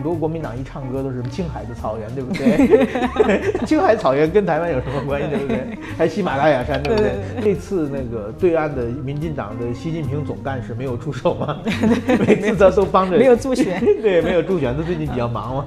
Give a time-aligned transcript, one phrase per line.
[0.00, 3.52] 很多国民党一唱歌都是青海的草原，对不对？
[3.68, 5.78] 青海草原跟台湾有什么关系，对不对？
[5.98, 7.12] 还喜马拉雅山，对不对？
[7.44, 11.58] 这次那个对岸的民进党的习近平总干事没有出手吗？
[12.26, 15.66] 每次他都帮着，没有助选，对，没有助选，他最近比较忙嘛。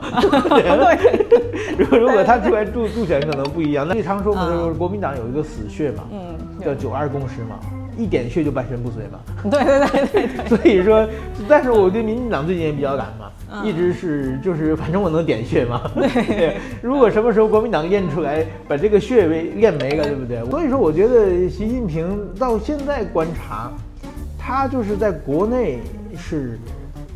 [1.77, 3.87] 如果如果他出来助助选，可能不一样。
[3.87, 7.59] 那常说嘛，就是国民党有一个死穴嘛，嗯，叫九二共识嘛。
[7.95, 9.19] 一点穴就半身不遂嘛，
[9.51, 10.47] 对对对对。
[10.47, 11.07] 所以说，
[11.47, 13.29] 但是我对民进党最近也比较赶嘛，
[13.63, 15.81] 一直是就是反正我能点穴嘛。
[15.93, 20.43] 对，如果什么时候国民党验出来把这个穴位练没了，对不对？
[20.49, 23.71] 所以说，我觉得习近平到现在观察，
[24.39, 25.79] 他就是在国内
[26.17, 26.59] 是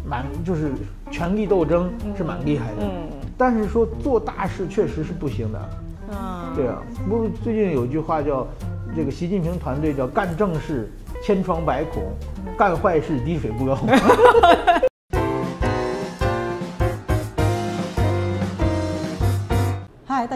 [0.05, 0.71] 蛮就是
[1.09, 5.69] 权力斗争是蛮厉害的，嗯，但是说做大事确实是不行的，
[6.11, 8.47] 嗯，对啊，不是最近有句话叫。
[8.95, 10.89] 这个习近平团队叫干正事
[11.22, 12.03] 千疮百孔，
[12.58, 13.77] 干坏事滴水不漏。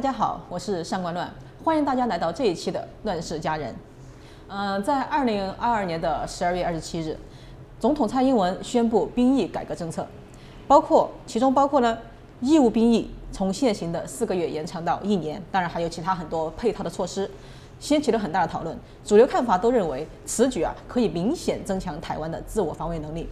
[0.02, 1.32] 大家好，我是上官乱，
[1.64, 3.72] 欢迎大家来到这一期的《乱世佳人》。
[4.48, 7.16] 嗯，在二零二二年的十二月二十七日，
[7.80, 10.04] 总统蔡英文宣布兵役改革政策，
[10.68, 11.96] 包括其中包括呢
[12.40, 17.30] 义务兵役从现行的四个月延长到一年，当然还有其他很多配套的措施。
[17.80, 23.30] 掀起了很大的讨论，主流看法都认为此举啊可以明显增强台湾的自我防卫能力。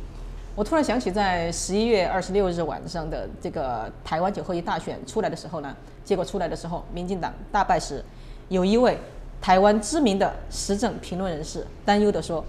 [0.55, 5.75] 我突然想起，在十一月二十六日晚上的这个台湾九合一大选出来的时候呢，
[6.09, 8.03] 结果出来的时候，民进党大败时，
[8.47, 8.97] 有一位
[9.39, 12.43] 台湾知名的时政评论人士担忧地说，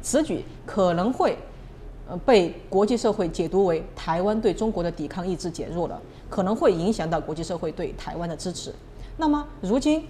[0.00, 1.36] 此举可能会
[2.08, 8.74] 呃被国际社会解读为台湾对中国的抵抗意志减弱了，可能会影响到国际社会对台湾的支持。
[9.18, 10.02] 那么如今。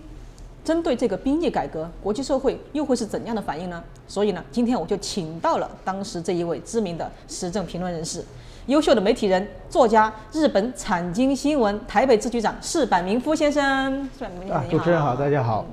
[0.65, 3.83] 针对这个兵役改革，国际社会又会是怎样的反应呢？
[4.07, 8.25] 所以呢，今天我就请到了当时这一位知名的时政评论人士、
[8.67, 14.09] 优秀的媒体人、作家、日本产经新闻台北支局长市坂明夫先生。
[14.49, 15.67] 啊，主持人好，大家好。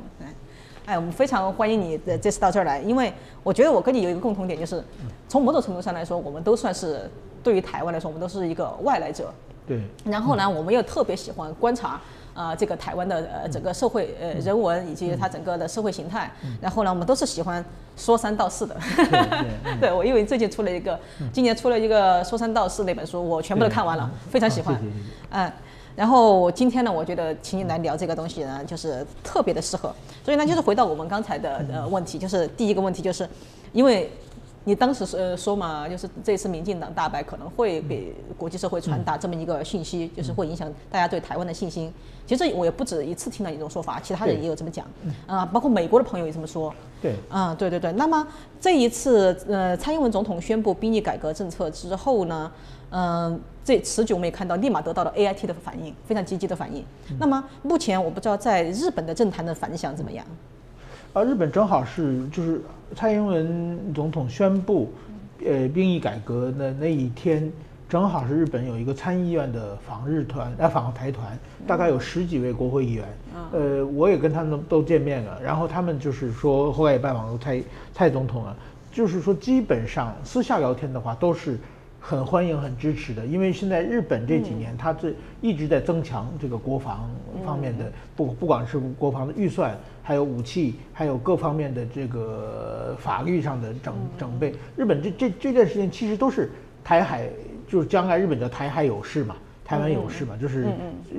[0.87, 4.83] 哎，我们非常欢迎你的这次到这儿来，因为我觉得我跟你有一个共同点，就是
[5.27, 7.08] 从某种程度上来说，我们都算是
[7.43, 9.31] 对于台湾来说，我们都是一个外来者。
[9.67, 9.80] 对。
[10.03, 12.02] 然后呢，我们又特别喜欢观察。
[12.39, 17.64] 啊，这个台湾的呃整个社会呃人文以及它整个的社会形态，然后呢，我们都是喜欢
[17.98, 18.73] 说三道四的。
[19.82, 20.98] 对， 我因为最近出了一个，
[21.33, 24.82] 今年出了一个说三道四那本书，我全部都看完了，非常喜欢。
[25.32, 25.52] 嗯，
[25.98, 29.94] 然后今天呢，我觉得请你来聊这个东西呢，就是特别的适合。
[30.23, 33.27] 所以呢，就是回到我们刚才的呃问题，就是第一个问题，就是
[33.73, 34.10] 因为。
[34.65, 41.92] 你当时说说嘛，就是这次民进党大败可能会给国际社会传达这么一个信息，就是会影响大家对台湾的信心。
[42.27, 44.86] 其实我也不止一次听到一种说法，其他人也有这么讲，
[45.25, 46.71] 啊，包括美国的朋友也这么说。
[47.02, 47.92] 对，嗯，对对对。
[47.93, 48.27] 那么
[48.59, 52.52] 这一次，呃，蔡英文总统宣布兵役改革政策之后呢，
[52.91, 56.86] 嗯，这此举我们也看到，立马得到了 A I T 的反应，非常积极的反应。
[57.17, 60.23] 那么目前我不知道在日本的政坛的反响怎么样。
[61.11, 62.61] 啊，日本正好是就是
[62.95, 64.93] 蔡英文总统宣布，
[65.43, 67.52] 呃，兵役改革的那一天，
[67.89, 73.05] 正好是日本有一个参议院的访日团，来访台团，大概有十几位国会议员，
[73.52, 78.55] 呃，我也跟他们都见面了，然后他们就是说后来也拜访了蔡蔡总统了，
[78.91, 81.58] 就是说基本上私下聊天的话都是。
[81.99, 87.10] 很欢迎、很支持的，因为现在日本这几年，它这一直在增强这个国防
[87.45, 94.54] 方面的，不不管是国防的预算，还有武器，还有各方面的这个法律上的整整备。
[94.76, 96.49] 日本这这这段时间其实都是
[96.83, 97.30] 台海，
[97.67, 100.67] 就是将来日本叫台海有事嘛，台湾有事嘛，就是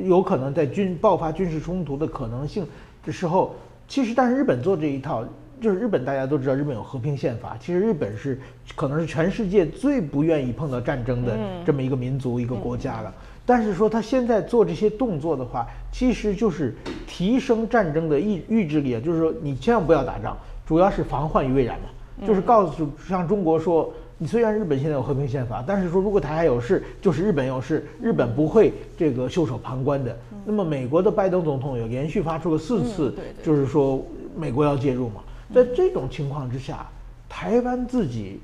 [0.02, 2.66] 有可能在军爆发军事冲突的可能性
[3.04, 3.54] 的时候，
[3.86, 5.24] 其实但是日本做这一套。
[5.60, 7.56] 就是日本，大家都知道，日本有和平宪法。
[7.60, 8.40] 其实日本是
[8.74, 13.12] 可能是全世界最不愿意碰到战争的这么一个民族、一个国家了。
[13.44, 16.74] 但是说他现在做这些动作的话，其实就是
[17.06, 18.98] 提升战争的意意志力。
[19.00, 22.26] 就是说，你千万不要打仗，主要是防患于未然嘛。
[22.26, 30.16] 就是告诉像中国说，你虽然日本现在有和平宪法，但是说如果台海有事，就是日本有事，日本不会这个袖手旁观的。
[30.44, 34.02] 那么美国的拜登总统有连续发出了四次，就是说
[34.36, 35.20] 美国要介入嘛。
[35.52, 36.86] 在这种情况之下，
[37.28, 38.40] 台湾自己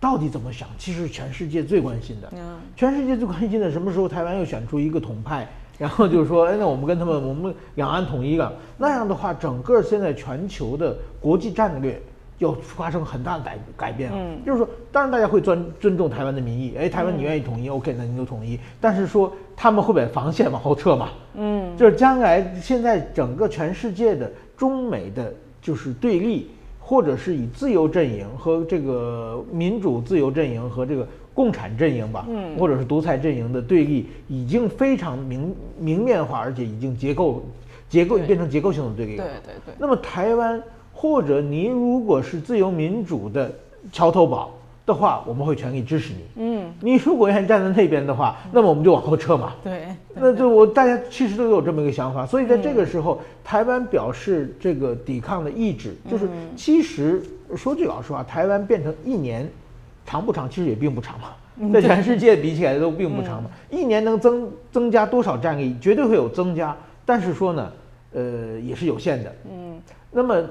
[0.00, 0.68] 到底怎么想？
[0.76, 2.32] 其实全世界最关心的，
[2.76, 12.00] 全世界最关心的，什么时候台湾又选出一个统派，然后就是说，哎，那我们跟他们，我们两岸统一了，那样的话，整个现在全球的国际战略
[12.38, 14.16] 要发生很大的改改变了。
[14.18, 18.58] 嗯，就是说，当然大家会尊尊重台湾的民意，哎，台湾你愿意统一，OK，那你就统一。
[18.80, 21.10] 但是说他们会把防线往后撤嘛？
[21.34, 25.32] 嗯，就是将来现在整个全世界的中美的。
[25.62, 26.48] 就是对立，
[26.80, 37.42] 或者是以自由阵营和这个民主自由阵营和这个共产阵营吧，嗯，或者是独裁阵营的对立，已经非常明明面化，而且已经结构
[37.88, 39.16] 结构变成结构性的对立。
[39.16, 39.74] 对对对。
[39.78, 40.62] 那么台湾
[40.92, 43.54] 或者您如果是自由民主的
[43.92, 44.50] 桥头堡
[44.84, 46.20] 的话，我们会全力支持你。
[46.36, 49.52] 嗯，你如果愿意站在那边的话，那么我们就往后撤嘛。
[49.62, 49.86] 对。
[50.14, 57.22] 那就我大家其实都有这么一个想法，所以在这个时候，台湾表示这个抵抗的意志，就是其实
[57.56, 59.48] 说句老实话，台湾变成一年。
[60.04, 60.50] 长不长？
[60.50, 63.48] 其实也并不长嘛，在全世界比起来都并不长嘛。
[63.70, 65.76] 一年能增增加多少战力？
[65.80, 66.76] 绝对会有增加，
[67.06, 67.72] 但是说呢，
[68.12, 69.32] 呃，也是有限的。
[69.48, 69.80] 嗯。
[70.10, 70.42] 那么，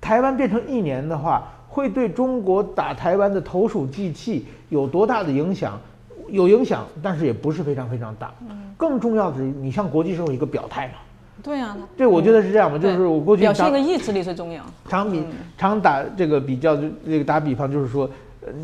[0.00, 5.80] 台湾变成一年的话，会对中国打台湾的投鼠忌器有多大的影响？
[6.28, 8.30] 有影响，但是也不是非常非常大。
[8.46, 8.74] 嗯。
[8.76, 10.94] 更重要的是，你向国际社会一个表态嘛。
[11.42, 11.74] 对啊。
[11.96, 14.62] 对，我觉得是这样嘛，就是我过去表现一个意志力最重要。
[14.86, 15.24] 常比
[15.56, 18.06] 常打这个比较，这个打比方就是说。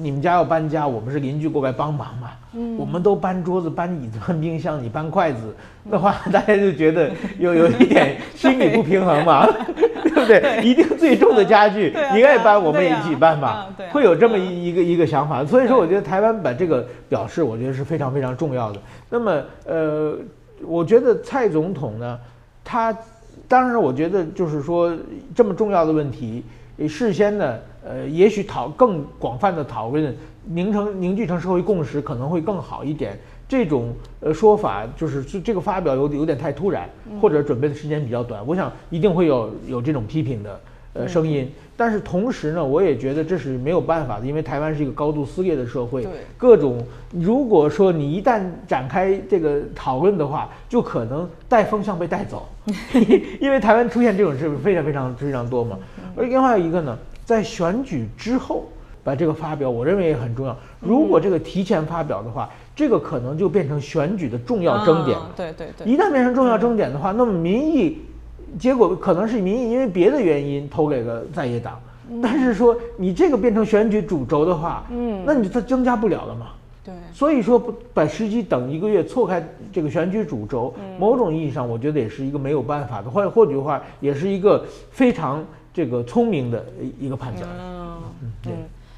[0.00, 2.30] 你们家要搬家，我们是邻居过来帮忙嘛。
[2.54, 5.54] 嗯，我们都搬桌子、搬椅子、搬冰箱，你搬筷子
[5.90, 9.46] 的话，大家就觉得 有有一点心理不平衡嘛，
[9.76, 10.62] 对不对？
[10.64, 13.66] 一定最重的家具你爱搬，我们也一起搬嘛。
[13.92, 15.44] 会有这么一一个一个想法。
[15.44, 18.80] 所以说，我觉得台湾把这个表示，我觉得是非常非常重要的。
[19.08, 20.14] 那么，呃，
[20.66, 22.19] 我觉得蔡总统呢，
[22.64, 22.96] 他
[23.46, 24.92] 当然，我觉得就是说
[25.34, 26.44] 这么重要的问题，
[26.86, 27.58] 事先呢。
[27.88, 30.14] 呃，也许讨更广泛的讨论，
[30.44, 33.19] 凝成凝聚成社会共识可能会更好一点。
[33.48, 36.86] 这种呃说法就是这这个发表有有点太突然，
[37.19, 38.46] 或者准备的时间比较短。
[38.46, 40.60] 我想一定会有有这种批评的
[40.92, 41.50] 呃声音。
[41.78, 46.04] 但是同时呢，我也觉得这是没有办法的，因为台湾是一个高度撕裂的社会。
[46.36, 52.48] 各种如果说你一旦展开这个讨论的话，就可能带风向被带走，
[53.40, 55.78] 因为台湾出现这种事非常非常非常多嘛。
[56.16, 56.98] 而另外一个呢？
[57.25, 58.64] 在选举之后
[59.04, 60.56] 把这个发表，我认为也很重要。
[60.80, 65.19] 如果这个提前发表的话，这个可能就变成选举的重要争点。
[65.36, 65.86] 对对对。
[65.86, 67.98] 一旦变成重要争点的话，那么民意
[68.58, 71.80] 结果可能是民意因为别的原因投给了在野党。
[72.22, 76.46] 但是说你这个变成选举主轴的话，嗯，那你它增加不了了嘛。
[76.84, 76.94] 对。
[77.12, 77.58] 所以说
[77.92, 85.44] 把时机等一个月错开这个选举主轴，某种意义上我觉得也是一个没有办法的，或者或许话也是一个非常。
[85.70, 86.64] 这个聪明的
[86.98, 87.46] 一个判断。
[87.56, 88.02] 嗯
[88.46, 88.52] 嗯，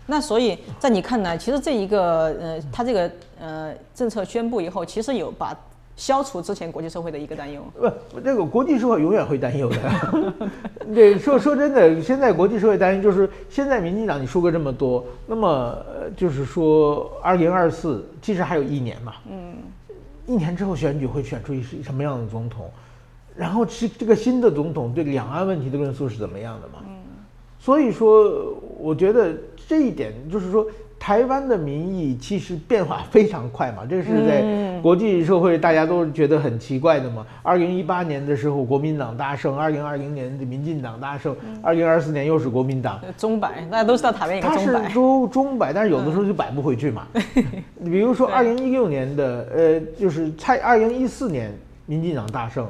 [0.07, 5.55] 那所以在你看来，其实这一个呃，他这个呃政策宣布以后，其实有把
[5.97, 7.63] 消除之前国际社会的一个担忧。
[7.79, 9.77] 不，这个国际社会永远会担忧的。
[10.95, 15.77] 对，说说真的，现在国际社会担忧就是现在民进党你说过这么多，那么
[16.17, 19.15] 就是说二零二四其实还有一年嘛。
[19.31, 19.55] 嗯。
[20.27, 22.71] 一年之后选举会选出一什么样的总统？
[23.37, 26.85] 然后是这个新的总统对两岸问题的论述是怎么样的嘛？
[26.87, 26.95] 嗯，
[27.59, 29.35] 所以说我觉得
[29.67, 30.67] 这一点就是说，
[31.01, 37.27] 台湾的民意其实变化非常快嘛，这是在国际社会大家都觉得很奇怪的嘛。
[37.43, 43.01] 二零一八年的时候国民党大胜，二零二零年的民进党大胜，二零二四年又是国民党。
[43.17, 47.07] 中摆，大家都知道台湾一个中摆，他是中中摆，但是有的时候就摆不回去嘛。
[47.83, 51.51] 比如说二零一六年的呃，就是蔡二零一四年
[51.87, 52.69] 民进党大胜。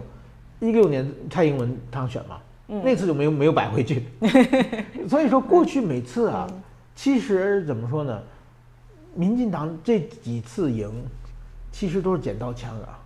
[0.61, 2.37] 一六年蔡英文当选嘛，
[2.85, 4.03] 那次就没有没有摆回去，
[5.09, 6.47] 所以说过去每次啊，
[6.95, 8.21] 其实怎么说呢，
[9.15, 10.91] 民进党这几次赢，
[11.73, 12.99] 其实都是捡到枪啊，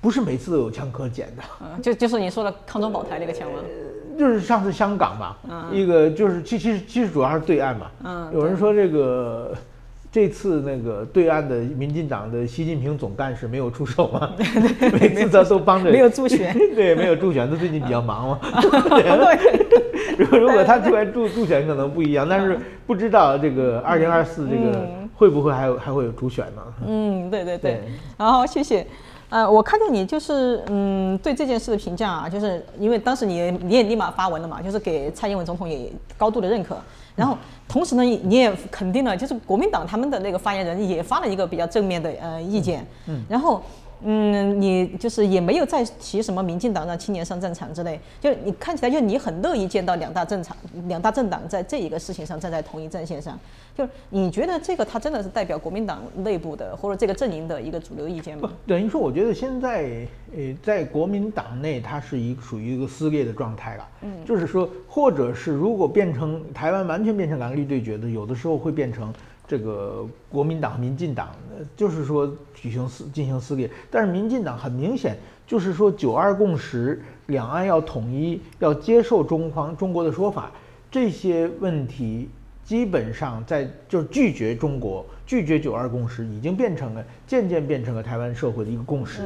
[0.00, 1.42] 不是每次都有枪可捡的，
[1.82, 3.58] 就就是你说的抗中保台那个枪吗？
[4.18, 9.54] 就是上次香港嘛，一个就是其其实其实主要是对岸嘛，嗯有人说这个。
[10.12, 14.30] 这次那个对岸的民进党的习近平总干事没有出手吗？
[15.00, 18.38] 每次他都帮着没有助选， 对，没有助选，他最近比较忙嘛。
[20.18, 26.62] 如果如果他出来助助选，可能不一样，但是不知道这个二零二四这个会不会还有还会有主选呢？
[26.86, 27.80] 嗯，对对对。
[28.18, 28.86] 然后，谢谢。
[29.30, 36.76] 呃，我看到你就是嗯对这件事的评价啊，就是因为当时你你也立马发文了嘛，就是给蔡英文总统也高度的认可。
[37.14, 37.36] 然后，
[37.68, 42.86] 同时呢，你也肯定了，就是国民党他们的那个发言人也发了一个比较正面的呃意见。
[43.06, 43.22] 嗯。
[43.28, 43.62] 然后，
[44.04, 50.56] 嗯，你就是也没有再提什么民进党让青年上战场之类，就你看起来就你很乐意见到两大政场、
[50.86, 53.38] 两大政党在这一个事情上站在同一战线上。
[53.74, 58.52] 就是你觉得这个他真的是代表国民党内部的或者这个阵营的一个主流意见吗？
[58.66, 60.06] 等于说，我觉得现在
[60.36, 63.88] 呃，在国民党内，它是一个属于一个撕裂的状态了。
[64.02, 69.10] 嗯，就是说，或者是如果变成台湾完全变成蓝绿对决的，有的时候会变成
[69.46, 71.30] 这个国民党、民进党，
[71.76, 73.70] 就是说举行撕进行撕裂。
[73.90, 80.50] 但是民进党很明显就是说九二共识，两岸要统一，要接受中方中国的说法，
[80.90, 82.28] 这些问题。
[82.64, 89.22] 基本上在就是拒绝中国、拒绝九二共识，已经变成了渐渐变成了台湾社会的一个共识。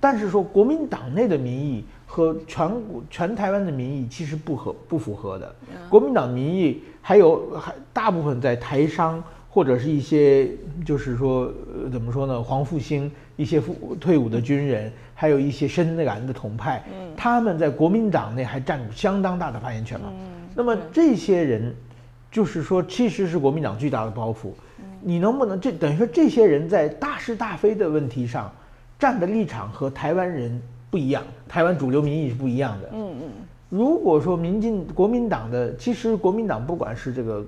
[0.00, 5.54] 但是说国民党内的民意和全国全台湾的民意其实不合不符合的。
[5.90, 10.48] 国民党民意还有还大部分在台商或者是一些
[10.84, 11.52] 就是说
[11.82, 16.82] 呃怎么说呢黄复兴一些复退伍的军人，还有一些深蓝的统派，
[17.16, 20.12] 他们在国民党内还占相当大的发言权嘛。
[20.54, 21.74] 那么这些人。
[22.30, 24.50] 就是说，其实是国民党巨大的包袱。
[25.00, 28.52] 你能不能这等于说这些人在大是大非的问题上
[28.98, 32.90] 站的立场和台湾人不一样，台湾主流民意是不一样的。
[32.92, 33.30] 嗯嗯。
[33.70, 37.42] 如果说民进国民党的，其实国民党不管是这个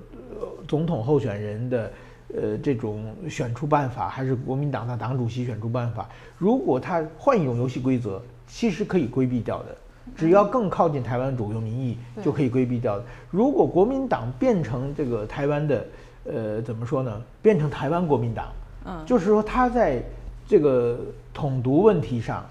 [0.67, 1.91] 总统候选人的
[2.33, 9.75] 呃这种选出办法，还是国民党的党主席选出办法，如果他换一种游戏规则，其实可以规避掉的。
[10.15, 13.03] 只要更靠近台湾主流民意，就可以规避掉的。
[13.29, 15.85] 如果国民党变成这个台湾的，
[16.25, 17.21] 呃，怎么说呢？
[17.41, 18.47] 变成台湾国民党，
[18.85, 20.03] 嗯，就是说他在
[20.47, 20.99] 这个
[21.33, 22.43] 统独问题上，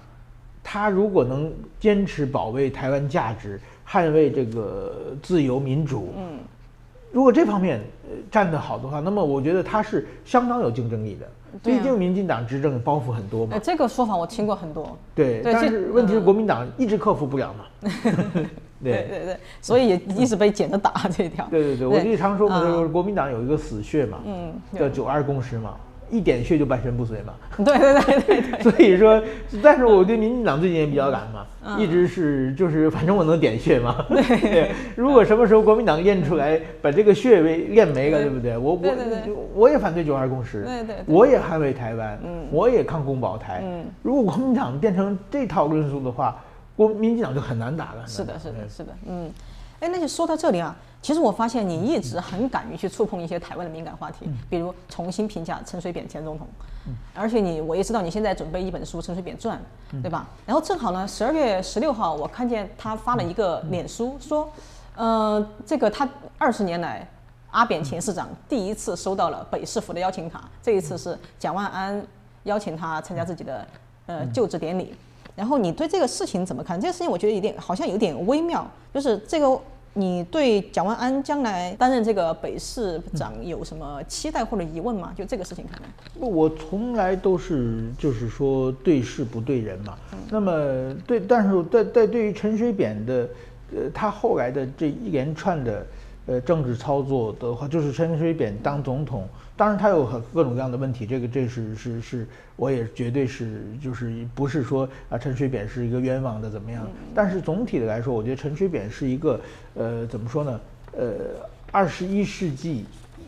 [0.63, 6.39] 他如果能坚持保卫台湾价值，捍卫这个自由民主，嗯，
[7.11, 7.81] 如果这方面
[8.31, 11.27] 站得好的话，那么我觉得他是相当有竞争力的。
[11.61, 13.57] 毕竟民进党执政包袱很多嘛。
[13.57, 14.97] 哎，这个说法我听过很多。
[15.13, 17.89] 对，但是问题是国民党一直克服不了嘛。
[18.81, 21.45] 对对对，所以也一直被捡着打这一条。
[21.51, 25.75] 对对对，我就常说嘛，就是国民党有一个死穴嘛，嗯，叫九二共识嘛。
[26.11, 27.33] 一点穴就半身不遂嘛。
[27.57, 28.61] 对对对对对。
[28.69, 29.21] 所以说，
[29.63, 31.47] 但是我对民进党最近也比较懒嘛，
[31.79, 34.05] 一直是就是反正我能点穴嘛。
[34.11, 34.71] 对。
[34.95, 38.57] 如果什么时候国民党练出来把这个穴位练没了，对不对？
[38.57, 38.91] 我我
[39.55, 40.63] 我也反对九二共识。
[40.63, 40.95] 对对。
[41.05, 42.19] 我也捍卫台湾。
[42.23, 42.45] 嗯。
[42.51, 43.61] 我也抗共保台。
[43.63, 43.85] 嗯。
[44.03, 46.43] 如果国民党变成这套论述的话，
[46.75, 48.05] 国民进党就很难打了。
[48.05, 48.91] 是的，是的，是的。
[49.07, 49.31] 嗯。
[49.79, 50.75] 哎，那就说到这里啊。
[51.01, 56.47] 其实我发现你一直很敢于去触碰一些台湾的敏感话题，比如重新评价陈水扁前总统，
[57.15, 59.59] 而且你我也知道你现在准备一本书《陈水扁传》，
[60.03, 60.27] 对吧？
[60.45, 64.47] 然后正好呢，十二月十六号我看见他发了一个脸书，说，
[64.95, 67.07] 呃，这个他二十年来
[67.49, 72.05] 阿扁前市长第一次收到了北市府的邀请卡，这一次是蒋万安
[72.43, 73.67] 邀请他参加自己的
[74.05, 74.95] 呃就职典礼。
[75.35, 76.79] 然后你对这个事情怎么看？
[76.79, 79.59] 这个事情我觉得有点好像有点微妙，就是这个。
[79.93, 85.13] 你对蒋万安将来担任这个北市长有什么期待或者疑问吗？
[85.17, 85.87] 就这个事情看来，
[86.27, 89.97] 我从来都是就是说对事不对人嘛。
[90.29, 93.29] 那么对，但是在在对于陈水扁的，
[93.75, 95.85] 呃，他后来的这一连串的。
[96.27, 99.27] 呃，政治操作的话，就是陈水扁当总统，
[99.61, 106.83] 当然他有很各种各样的问题，这个这是是是，我也绝对是就是不是说啊陈水扁是一个冤枉的怎么样？
[107.13, 109.39] 但是总体的来说，我觉得陈水扁是一个
[109.75, 110.59] 呃怎么说呢？
[110.97, 111.13] 呃，
[111.71, 112.85] 二十一世纪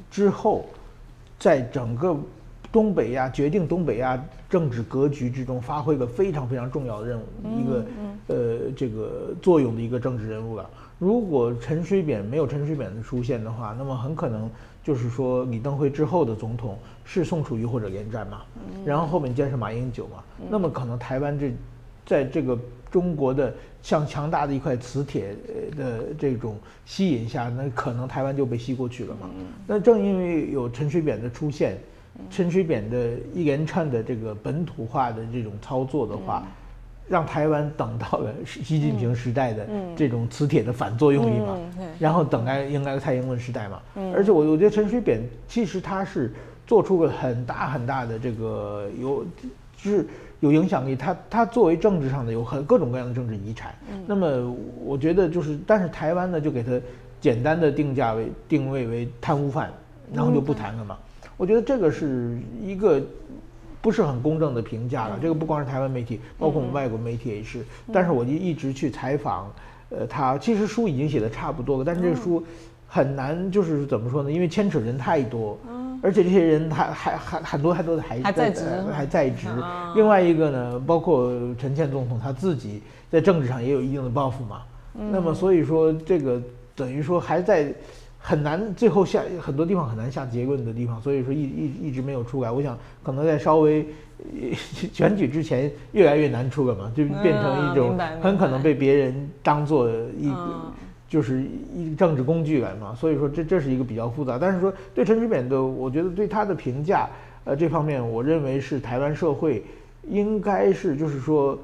[0.09, 0.65] 之后，
[1.37, 2.17] 在整个
[2.71, 7.25] 东北亚决定东北亚政治格局之中发挥个非常非常重要的任务，
[7.59, 7.85] 一个
[8.25, 10.67] 呃这个作用的一个政治人物了。
[10.97, 14.49] 如果陈水扁没有陈水扁的出现的话，那么很可能
[14.83, 18.41] 就是说李登辉之后的总统是宋楚瑜或者连战嘛，
[18.85, 21.53] 然后后面接是马英九嘛，那么可能台湾这
[22.05, 22.59] 在这个
[22.91, 25.35] 中国的像强大的一块磁铁
[25.77, 29.29] 的这种吸引下，那可能台湾就被吸过去了嘛。
[29.65, 31.77] 那正因为有陈水扁的出现，
[32.29, 36.45] 陈水扁的一连串的这个本土化的这种操作的话。
[37.07, 41.57] 让台湾等到了习近平时代的这种磁铁的反作用力嘛，
[41.99, 43.81] 然后等待迎来蔡英文时代嘛。
[44.15, 46.33] 而且我我觉得陈水扁其实他是
[46.65, 49.25] 做出了很大很大的这个有
[49.75, 50.07] 就是
[50.39, 50.95] 有影响力。
[50.95, 53.75] 他他作为政治上的有很各种各样的政治遗产。
[54.07, 56.79] 那么我觉得就是，但是台湾呢就给他
[57.19, 59.69] 简单的定价为定位为贪污犯，
[60.13, 60.97] 然后就不谈了嘛。
[61.35, 63.01] 我觉得这个是一个。
[63.83, 67.65] 不是很公正的评价了，这个不光是台湾媒体，包括我们外国媒体也是。
[67.91, 69.51] 但是我就一直去采访，
[69.89, 72.41] 呃，他其实书已经写的差不多了，但是这个书
[72.87, 74.31] 很难，就是怎么说呢？
[74.31, 75.57] 因为牵扯人太多，
[76.01, 78.63] 而且这些人还还还很多还都还还在职，
[78.93, 79.49] 还在职。
[79.95, 84.61] 另外一个呢，包括陈倩总统他自己在政治上也有一定的抱负嘛。
[84.93, 86.41] 那么所以说，这个
[86.73, 87.73] 等于说还在。
[88.25, 92.49] 很难，最后下很多地方很难下结论的地方，所以说一一一直没有出来。
[92.49, 93.85] 我想可能在稍微
[94.93, 100.31] 选举之前越来越难出了嘛，就变成一种很可能被别人当做一
[101.09, 101.43] 就是
[101.75, 102.95] 一政治工具来嘛。
[102.95, 104.37] 所以说这这是一个比较复杂。
[104.39, 107.09] 但是说对陈水扁的，我觉得对他的评价，
[107.43, 109.61] 呃，这方面我认为是台湾社会
[110.07, 111.59] 应该是就是说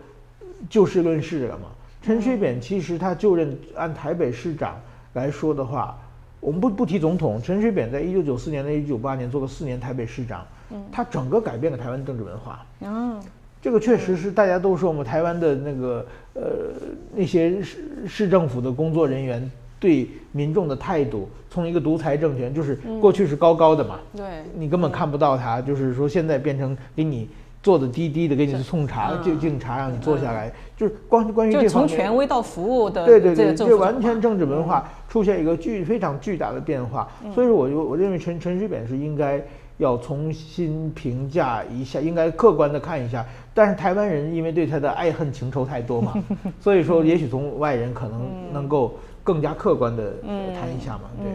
[0.70, 1.68] 就事论事了嘛。
[2.02, 4.78] 陈水扁其实他就任按台北市长
[5.14, 5.98] 来说的话。
[6.40, 10.46] 我们不不提总统，陈水扁在一九九四年到一九九八年做了四年台北市长，
[10.92, 12.66] 他整个改变了台湾政治文化。
[12.82, 13.22] 嗯，
[13.62, 16.42] 这个确实是大家都说我们台湾的那个呃
[17.14, 17.78] 那些市
[18.08, 27.28] 市政府的工作人员对民众的态度，从一个独裁政权，就是过去是高高的嘛，对，你根本看不到他，就是说现在变成给你
[27.62, 29.22] 坐的低低的，给你送茶嗯。
[29.24, 39.42] 敬敬茶让你坐下来，就是关关于从权威到服务的对对对，这完全政治文化出现一个巨非常巨大的变化，所以说我就我认为陈陈水扁是应该
[39.78, 43.26] 要重新评价一下，应该客观的看一下。
[43.54, 46.14] 但是台湾人因为对他的爱恨情仇太多嘛，
[46.62, 50.14] 所以说也许从外人可能能够更加客观的
[50.54, 51.30] 谈一下嘛，对。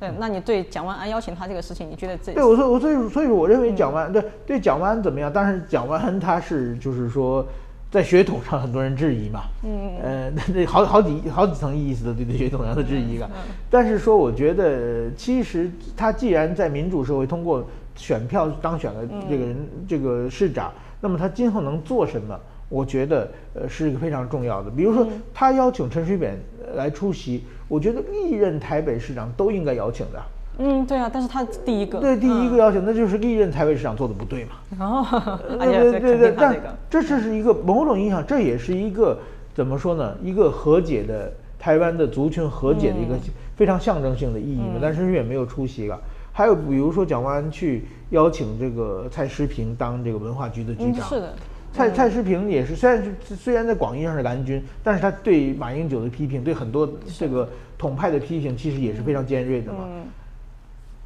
[0.00, 5.30] 对，那你对蒋万安邀请他这个事情，你觉得这对，我说我所以所以我认为蒋万对对蒋万安怎么样？
[5.32, 7.46] 但是蒋万安他是就是说
[7.90, 13.28] 在血统上很多人质疑嘛，嗯，呃，那好好几好几层意思的对对血统上的质疑啊。
[13.70, 22.38] 但是说我觉得其实他既然在民主社会通过选票当选了这个人、这个市长，那么他今后能做什么？
[22.68, 24.70] 我觉得呃是一个非常重要的。
[24.70, 30.22] 比如说他邀请陈水扁呃来出席，我觉得历任台北市长都应该邀请的。
[30.60, 34.50] 嗯，对啊，但是他第一个，对，第一个邀请，那就是历任台北市长做的不对嘛。
[34.76, 39.16] 然后，对对对对，但这个，这这是一个某种意义上，这也是一个
[39.54, 40.16] 怎么说呢？
[40.20, 43.20] 一个和解的台湾的族群和解的一个嗯
[43.56, 44.80] 非常象征性的意义嘛。
[44.82, 45.96] 但是陈水扁没有出席了。
[46.32, 51.34] 还有比如说蒋万安去邀请这个蔡诗平当这个文化局的局嗯，长，是的，
[51.78, 59.78] 蔡蔡诗平也是，虽然是虽然在广义上是蓝军，但是他对马英九的批评，对很多这个统派的批评，其实也是非常尖锐的嘛。
[59.86, 60.02] 嗯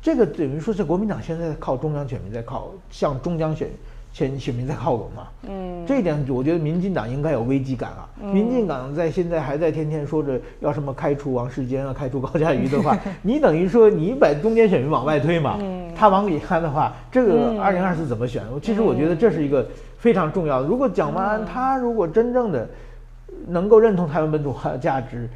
[0.04, 3.68] 这个等于说是国民党现在在靠中央选民在靠向中央选
[4.12, 5.28] 选选民在靠拢嘛。
[5.48, 8.08] 嗯，这一点我觉得民进党应该有危机感啊。
[8.20, 15.56] 民进党在现在还在天天说着要什么开除王世坚啊，开除高嘉瑜的话，你等于说你把中间选民往外推嘛，
[15.94, 18.42] 他往里看的话，这个二零二四怎么选？
[18.60, 19.64] 其实我觉得这是一个
[20.02, 20.66] 非常重要的。
[20.66, 22.68] 如果蒋万安他如果真正的
[23.46, 25.28] 能够认同台湾本土化的价值，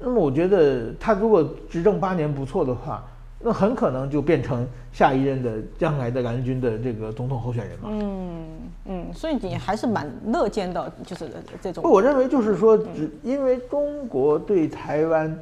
[0.00, 3.04] 那么我觉得他如果执政八年不错的话，
[3.40, 7.88] 那很可能就变成下一任的将来的蓝军的这个总统候选人嘛。
[7.90, 8.46] 嗯
[8.84, 11.28] 嗯，所以你还是蛮乐见到就是
[11.60, 15.36] 这种，我认为就是说，只因为中国对台湾，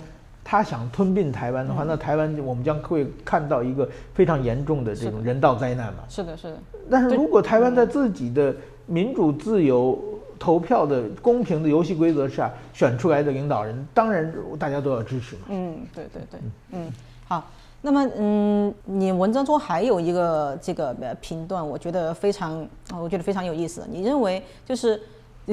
[0.51, 6.01] 他想吞并台湾的话，那台湾我们将会看到一个非常严重的这种人道灾难嘛。
[6.09, 6.59] 是的，是的，
[6.91, 8.53] 但是如果台湾在自己的
[8.87, 9.97] 民主、自由、
[10.41, 15.43] 投票的公平的游戏规则下选出来的领导人，当然大家都要支持嘛。
[15.51, 16.41] 嗯，对对对，
[16.73, 16.91] 嗯，
[17.29, 17.47] 好。
[17.83, 23.87] 那么，嗯，你文章中还有一个这个呃评断，我觉得非常，呃我觉得非常有意思。
[23.89, 25.01] 你认为就是，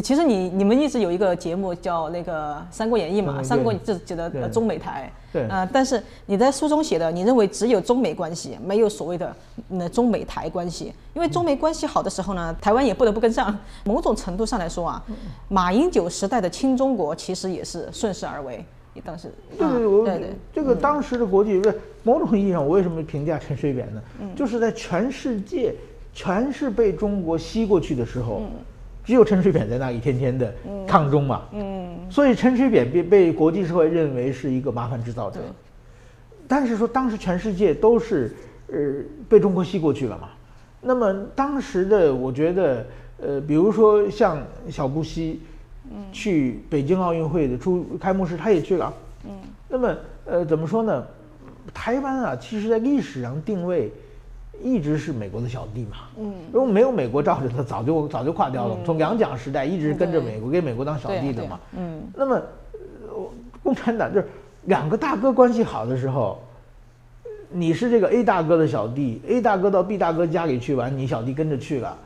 [0.01, 9.35] 其实你你们一直有一个节目叫那个《三国演义》嘛，嗯《三国》对自己的呃对中美台，对呃，但是你在书中写的，你认为只有中美关系，没有所谓的
[9.69, 13.57] 那中美台关系，因为中美关系好的时候呢，台湾也不得不跟上。
[13.85, 15.03] 某种程度上来说啊，
[15.47, 18.63] 马英九时代的亲中国其实也是顺势而为。
[18.93, 24.01] 你当时，啊对对，我对对，这个当时的国际，不是某种意义上，我为什么评价陈水扁呢？
[24.19, 25.73] 嗯就是在全世界
[26.13, 28.49] 全是被中国吸过去的时候，嗯
[29.07, 30.53] 只有陈水扁在那一天天的
[30.85, 31.43] 抗中嘛。
[31.53, 35.45] 嗯，所以陈水扁被被国际社会认为是一个麻烦制造者对。
[36.45, 38.35] 但是说当时全世界都是
[38.67, 38.75] 呃
[39.29, 40.27] 被中国吸过去了嘛，
[40.81, 42.85] 那么当时的我觉得
[43.21, 45.39] 呃，比如说像小布希，
[46.11, 48.93] 去北京奥运会的出开幕式他也去了，
[49.25, 49.31] 嗯，
[49.69, 51.01] 那么呃怎么说呢？
[51.73, 53.89] 台湾啊，其实在历史上定位
[54.61, 58.77] 一直是美国的小弟嘛，嗯，如果没有美国罩着他，早就早就垮掉了。
[58.85, 63.29] 从两蒋时代一直跟着美国，给美国当小弟的嘛，嗯，那么，呃
[63.63, 64.27] 共产党就是
[64.63, 66.39] 两个大哥关系好的时候，
[67.49, 71.97] 你是这个 A 大哥的小弟，A 大哥到 B 大哥家里去玩，你小弟跟着去了。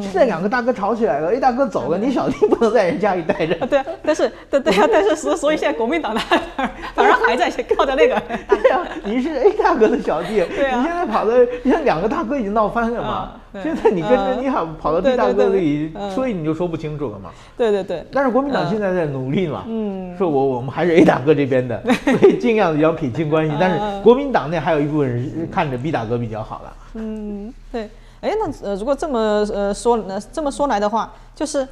[0.00, 3.54] 现在两个大哥吵起来了，A 大哥走了，你小弟不能在人家里待着。
[3.62, 3.66] 啊，。
[3.66, 6.36] 对啊，但是对对啊，但是所所以现在国民党他
[6.94, 10.78] 反而还在靠着那个， 对呀、你是 A 大哥的小弟，对啊。
[10.78, 13.08] 你现在跑到，你看两个大哥已经闹翻了嘛。
[13.08, 16.10] 啊，现在你跟着嗯你好跑到 B 大哥对对里，嗯。
[16.10, 17.30] 所以你就说不清楚了嘛。
[17.56, 21.80] 对对对，但是国民党现在在努力嘛，嗯，说我我们还是 A 大哥这边的，
[22.20, 23.54] 所以尽量的要撇清关系。
[23.58, 26.72] 但是国民党内还有一部分人是看着 B 大哥比较好了。
[26.94, 27.88] 嗯，对，
[28.26, 29.18] 哎，那呃，如果这么
[29.52, 31.66] 呃说呃这么说来的话，就是，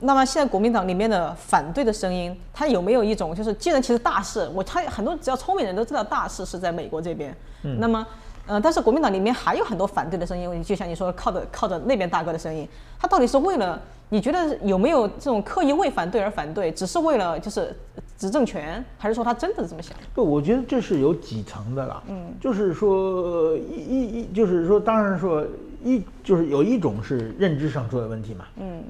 [0.00, 8.06] 那么现在国民党里面的反对的声音，他有没有一种就是，既然其实大事，我他很多只要聪明人都知道大事是在美国这边，嗯，那么。
[8.48, 12.64] 呃，但是国民党里面还有很多反对的声音，就像你说靠着靠着那边大哥的声音，
[12.96, 13.76] 他到底是为了
[14.08, 17.74] 你觉得有没有这种刻意为反对而反对，只是为了就是
[18.16, 19.96] 执政权，还是说他真的这么想？
[20.14, 22.00] 不，我觉得这是有几层的啦。
[22.06, 25.44] 嗯，就是说一一一，就是说，当然说
[25.84, 28.44] 一，就是有一种是认知上出了问题嘛。
[28.56, 28.82] 嗯，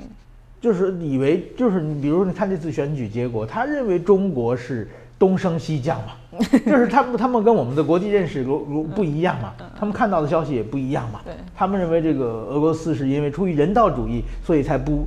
[0.60, 11.20] 就是以为就是你，比如你看这次选举结果，他认为中国是东升西降嘛， 就是他们他们跟我们的国际认识如如不一样嘛，他们看到的消息也不一样嘛。
[11.24, 15.06] 对，他们认为这个俄罗斯是因为出于人道主义，所以才不。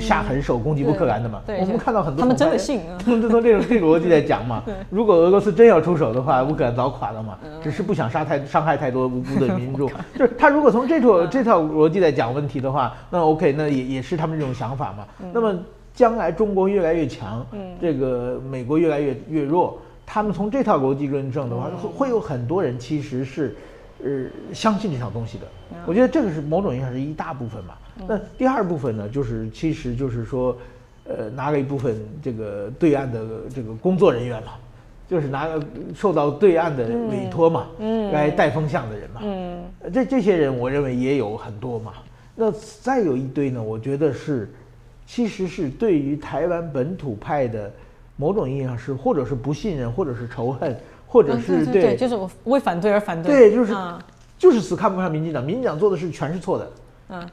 [0.00, 1.42] 下狠手攻击乌克兰的嘛？
[1.46, 4.62] 我们看到很多，他们真的信， 他们都从这种这个逻辑在讲嘛。
[4.90, 7.38] 如果俄罗斯真要出手的话，乌克兰早垮了嘛。
[7.62, 9.88] 只是不想杀太伤害太多无辜 的民众。
[10.18, 15.06] 就是他如果从这套这套逻辑在讲问题的话，那 OK，那也也是他们这种想法嘛。
[15.32, 15.54] 那么
[15.94, 17.44] 将来中国越来越强，
[17.80, 23.56] 这个美国越来越越弱，他们从这套逻辑论证的话，会有很多人其实是
[24.02, 24.10] 呃
[24.54, 25.46] 相信这套东西的。
[25.84, 27.74] 我觉得这个是某种意义上是一大部分嘛。
[28.06, 30.56] 那第二部分呢，就是其实就是说，
[31.04, 34.52] 呃，拿了一部分这个对岸的这个工作人员嘛，
[35.08, 35.62] 就是拿了
[35.94, 41.94] 受到对岸的委托嘛，嗯，来带风向的人嘛，嗯，这这些人我认为也有很多嘛。
[42.34, 44.52] 那再有一堆呢，我觉得是，
[45.06, 47.72] 其实是对于台湾本土派的
[48.16, 53.74] 某种意义上是，或者是不信任，或者是仇恨，或者是对，就是我为反对而反对，对，就是
[54.36, 56.70] 就是死看不上民进党，民进党做的事全是错的，
[57.08, 57.26] 嗯。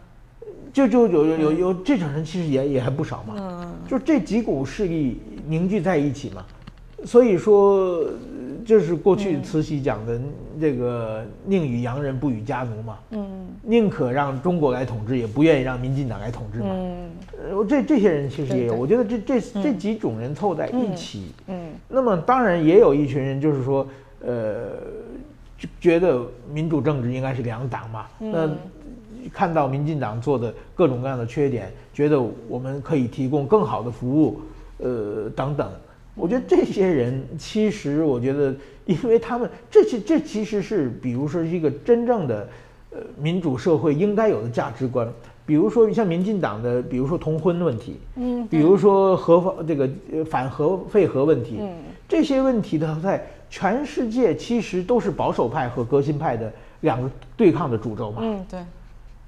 [0.74, 3.36] 就就有有有有这种人，其实也也还不少嘛。
[3.38, 6.44] 嗯，就这几股势力凝聚在一起嘛，
[7.06, 8.04] 所以说，
[8.66, 10.20] 就是过去慈禧讲的
[10.60, 12.98] 这个“宁与洋人，不与家奴”嘛。
[13.12, 16.70] 嗯，宁可让中国来统治，也不愿意让民进党来统治嘛。
[16.72, 17.10] 嗯，
[17.52, 21.34] 呃，这这些人其实也有，我觉得这这这几种人凑在一起。
[21.48, 23.88] 嗯，那么当然也有一群人，就是说，
[24.22, 24.72] 呃，
[25.80, 28.06] 觉得民主政治应该是两党嘛。
[28.18, 28.50] 那
[29.32, 34.42] 看到民进党做的各种各样的缺点，觉得我们可以提供更好的服务，
[34.80, 35.70] 呃，等等。
[36.16, 38.56] 我觉得这些人其实，我觉得，
[38.86, 42.48] 因为他们这些这其实是，比如说一个真正的
[42.92, 45.08] 呃民主社会应该有的价值观。
[45.46, 49.90] 比如说像民进党的，比如说同婚问题，嗯，比如说核法这个
[50.24, 51.70] 反核废核问题，嗯，
[52.08, 56.50] 这些问题的，在全世界其实都是保守派和革新派的
[56.82, 58.20] 两个对抗的主轴嘛。
[58.22, 58.60] 嗯，对。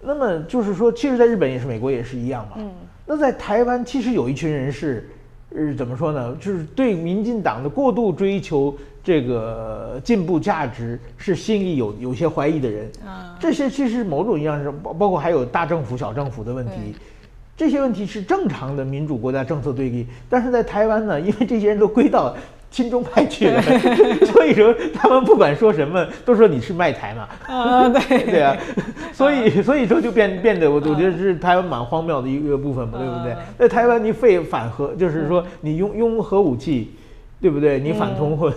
[0.02, 2.58] 那么就是说，其实，在日本也是，美国也是一样嘛。
[2.58, 2.72] 嗯。
[3.06, 5.10] 那在台湾，其实有一群人是，
[5.56, 6.36] 呃，怎么说呢？
[6.40, 12.92] 就是对民进党的过度追求这个进步价值，是心里有有些怀疑的人。
[13.06, 13.38] 啊。
[13.40, 16.96] 这些其实某种意义上是包包括还有大政府、小政府的问题，
[17.58, 20.06] 这些问题是正常的民主国家政策对立。
[20.30, 22.36] 但是在台湾呢，因为这些人都归到。
[22.76, 23.62] 亲中派去了，
[24.28, 27.26] 所以说他们不管说什么，都说你是卖台嘛。
[27.48, 28.54] 啊，对 对啊，
[29.14, 33.34] 所以所以说就变变得我我觉得这是台湾蛮荒谬的一个部分嘛，对不对？
[33.58, 36.92] 那台湾你废反核，就是说你拥拥核武器，
[37.40, 37.80] 对不对？
[37.80, 38.52] 你反同婚，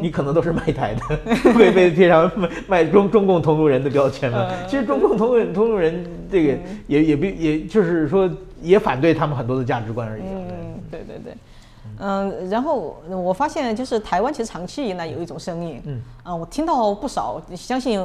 [0.00, 4.46] 你可能都是卖台的，会 被贴上卖卖中中共同路人的标签嘛。
[4.68, 6.54] 其实中共同路同路人这个
[6.86, 8.30] 也也不也就是说
[8.62, 10.22] 也反对他们很多的价值观而已。
[10.22, 11.34] 嗯，对对对。
[11.98, 18.00] 嗯，然后我发现就是台湾其实长期以来有一种声音，嗯，啊，我听到不少，相信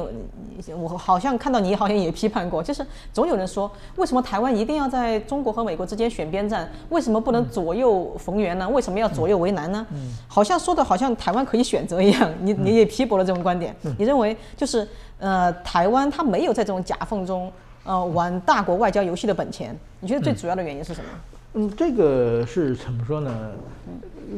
[0.78, 6.70] 我好像看到你好像也批判过，就是总有人说，为什么台湾一定要在中国和美国之间选边站？
[6.88, 8.68] 为什么不能左右逢源呢？
[8.68, 9.86] 为什么要左右为难呢？
[9.92, 17.52] 嗯，好像说的好像台湾可以选择一样，你你也批驳了这种观点，你认为就是呃，台湾它没有在这种夹缝中
[17.84, 19.78] 呃玩大国外交游戏的本钱？
[20.00, 21.10] 你觉得最主要的原因是什么？
[21.12, 21.31] 嗯，
[21.76, 23.50] 这个是怎么说呢？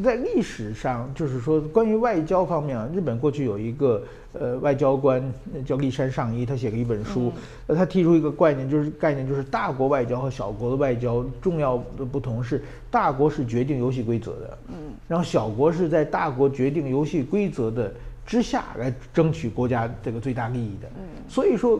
[0.03, 5.23] 在历史上，就是说关于外交方面啊，日本过去有一个呃外交官
[5.65, 7.33] 叫立山上一，他写了一本书，
[7.69, 14.75] 呃，他提出一个概念，就是概念就是大国外交和小国的外交重要的不同是，大国是决定游戏规则的，嗯，
[15.07, 17.95] 然后小国是在大国决定游戏规则的
[18.27, 21.79] 之下来争取国家这个最大利益的，嗯，所以说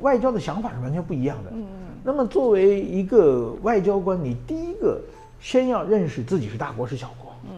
[0.00, 1.64] 外交的想法是完全不一样的，嗯。
[2.06, 5.00] 那么，作为一个外交官，你第一个
[5.40, 7.32] 先要认识自己是大国是小国。
[7.50, 7.56] 嗯。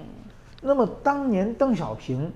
[0.62, 2.32] 那么当年邓小平，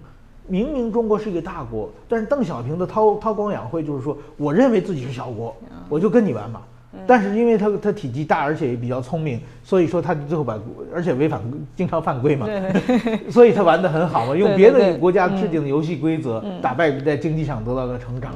[0.46, 5.56] 明明中国是一个大国，但是邓小平的韬韬光养晦就是说，我认为自己是小国，
[5.88, 6.60] 我就跟你玩嘛。
[7.06, 10.60] 但是因为他他体积大，而且也比较聪明，所以说他最后把
[10.94, 11.40] 而且违反
[11.74, 12.46] 经常犯规嘛，
[13.32, 18.34] 所以他玩得很好嘛，用别的国家制定的游戏规则打败在经济上得到了成长。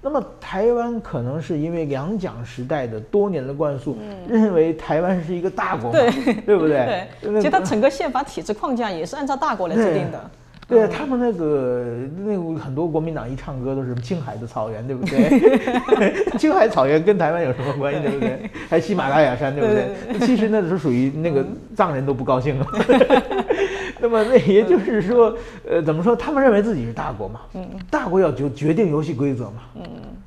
[0.00, 6.10] 那么台湾可能是因为两蒋时代的多年的灌输，认为台湾是一个大国，对
[6.46, 7.06] 对不对？
[7.20, 10.30] 对，其实它整个宪法体制框架也是按照大国来制定的。
[10.68, 11.84] 对他们那个
[12.26, 16.14] 那个很多国民党一唱歌都是青海的草原，对不对？
[16.38, 18.50] 青海草原跟台湾有什么关系，对不对？
[18.68, 20.26] 还喜马拉雅山，对不对？
[20.26, 21.42] 其实那是属于那个
[21.74, 22.66] 藏人都不高兴了。
[24.00, 25.36] 那么那也就是说，
[25.68, 26.14] 呃，怎么说？
[26.14, 29.82] 他们认为自己是大国嘛，嗯，大国要决决定游戏规则嘛，嗯，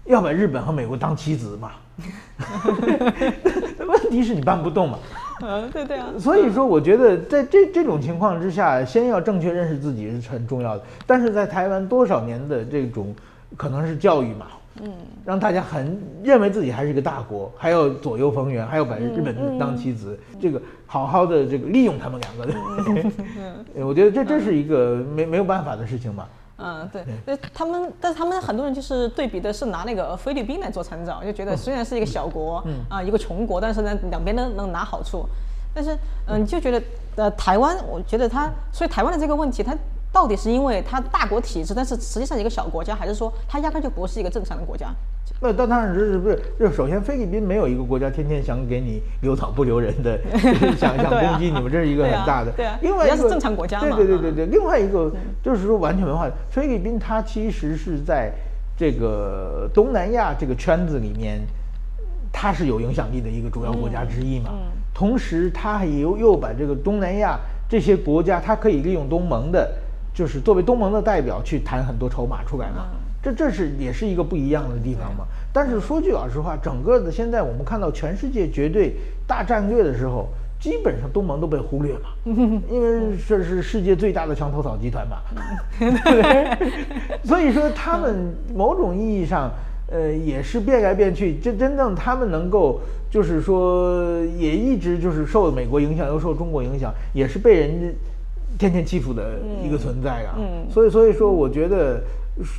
[0.06, 1.72] 要把日本和美国当棋子嘛。
[3.88, 4.98] 问题是你搬不动嘛。
[5.44, 6.08] 嗯，对对啊。
[6.18, 10.84] 所以说，我觉得在这这种情况之下，先要正确认识自己是很重要的。
[11.06, 13.14] 但是在台湾多少年的这种
[13.56, 14.48] 可能是教育嘛，
[14.82, 14.92] 嗯，
[15.26, 23.12] 让大家很认为自己还是一个大国，还要左右逢源，还要把日本当棋子，这个好好的这个利用他们两个人。
[23.86, 26.26] 我觉得这这是一个没没有办法的事情嘛。
[26.58, 35.26] 嗯，对，那他们，但是他们很多人就是对比的是拿那个菲律宾来做参照，就觉得虽然是一个小国，啊，一个穷国，但是呢，两边都能拿好处。
[35.74, 36.84] 但是，嗯，就觉得，
[37.16, 39.76] 呃，台湾，我觉得他，所以台湾的这个问题，它。
[40.12, 44.94] 到底是因为它大国体制，但是实际上一个小国家，还是说它压根就不是一个正常的国家？
[45.40, 46.40] 那当然是不是？
[46.60, 50.20] 就首先菲律宾没有一个国家天天想给你留草不留人的，
[50.78, 52.52] 想 想攻击你们，这是一个很大的。
[52.52, 53.96] 对啊，另外一个正常国家嘛。
[53.96, 54.46] 对对对对对。
[54.48, 58.32] 另外一个就是说完全文化，菲律宾它其实是在
[58.78, 61.42] 这个东南亚这个圈子里面，
[62.32, 64.50] 它是有影响力的一个主要国家之一嘛。
[64.52, 64.60] 嗯。
[64.94, 69.72] 同时，它又又把这个东南亚这些国家，它可以利用东盟的。
[70.14, 72.88] 就是作为东盟的代表去谈很多筹码出来嘛，
[73.24, 75.26] 这这是也是一个不一样的地方嘛。
[75.54, 78.96] 但是说句老实话，整个的现在我们看到全世界绝对
[79.28, 80.28] 大战略的时候，
[80.60, 85.18] 基本上东盟都被忽略了， 因为这是世界最大的墙头草集团嘛。
[85.80, 86.58] 对不对
[87.24, 89.52] 所以说他们某种意义上，
[89.88, 97.94] 呃，也是变来变去，真真正他们能够就是说也一直就是受美国影响，又受中国影响，也是被人。
[98.58, 102.02] 天天欺负的一个存在啊，嗯所以所以说，我觉得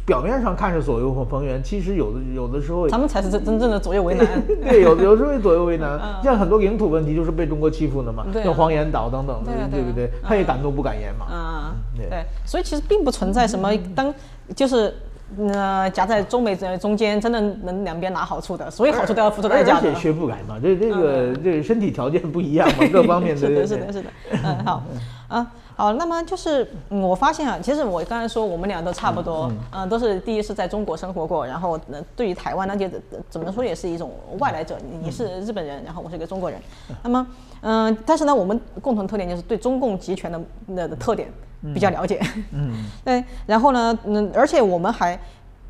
[0.05, 4.27] 表面上看着左右逢源，其实有的有的时候，咱们才是真真正的左右为难。
[4.69, 10.11] 对，有有时候左右为难，像很多领土问题就是被中国欺负的嘛，像黄岩岛等等，对不对？
[10.23, 11.27] 他也敢怒不敢言嘛。
[11.27, 14.13] 啊，对，所以其实并不存在什么当
[14.55, 14.95] 就是
[15.39, 19.89] 呃夹在中美这中间，真的能两边拿好处的，所有好处都要付出代价的。
[19.89, 23.41] 而且学不来嘛，这这个这个身体条件不一样嘛，各方面的。
[23.49, 24.11] 是的，是的，是的。
[24.45, 24.83] 嗯，好
[25.29, 25.47] 啊。
[25.75, 31.79] 好，那么就是，嗯，我发现啊，其实我刚才说我们俩都差不多，嗯，都是第一次在中国生活过，然后
[32.15, 32.89] 对于台湾呢，就
[33.31, 36.61] 怎么说也是一种外来者，你是日本人，然后我是一个中国人，
[37.03, 37.27] 那么，
[37.63, 41.29] 嗯，但是呢，我们共同特点就是对中共集权的的特点
[41.75, 42.21] 比较了解，
[42.53, 45.19] 嗯， 对，然后呢，嗯，而且我们还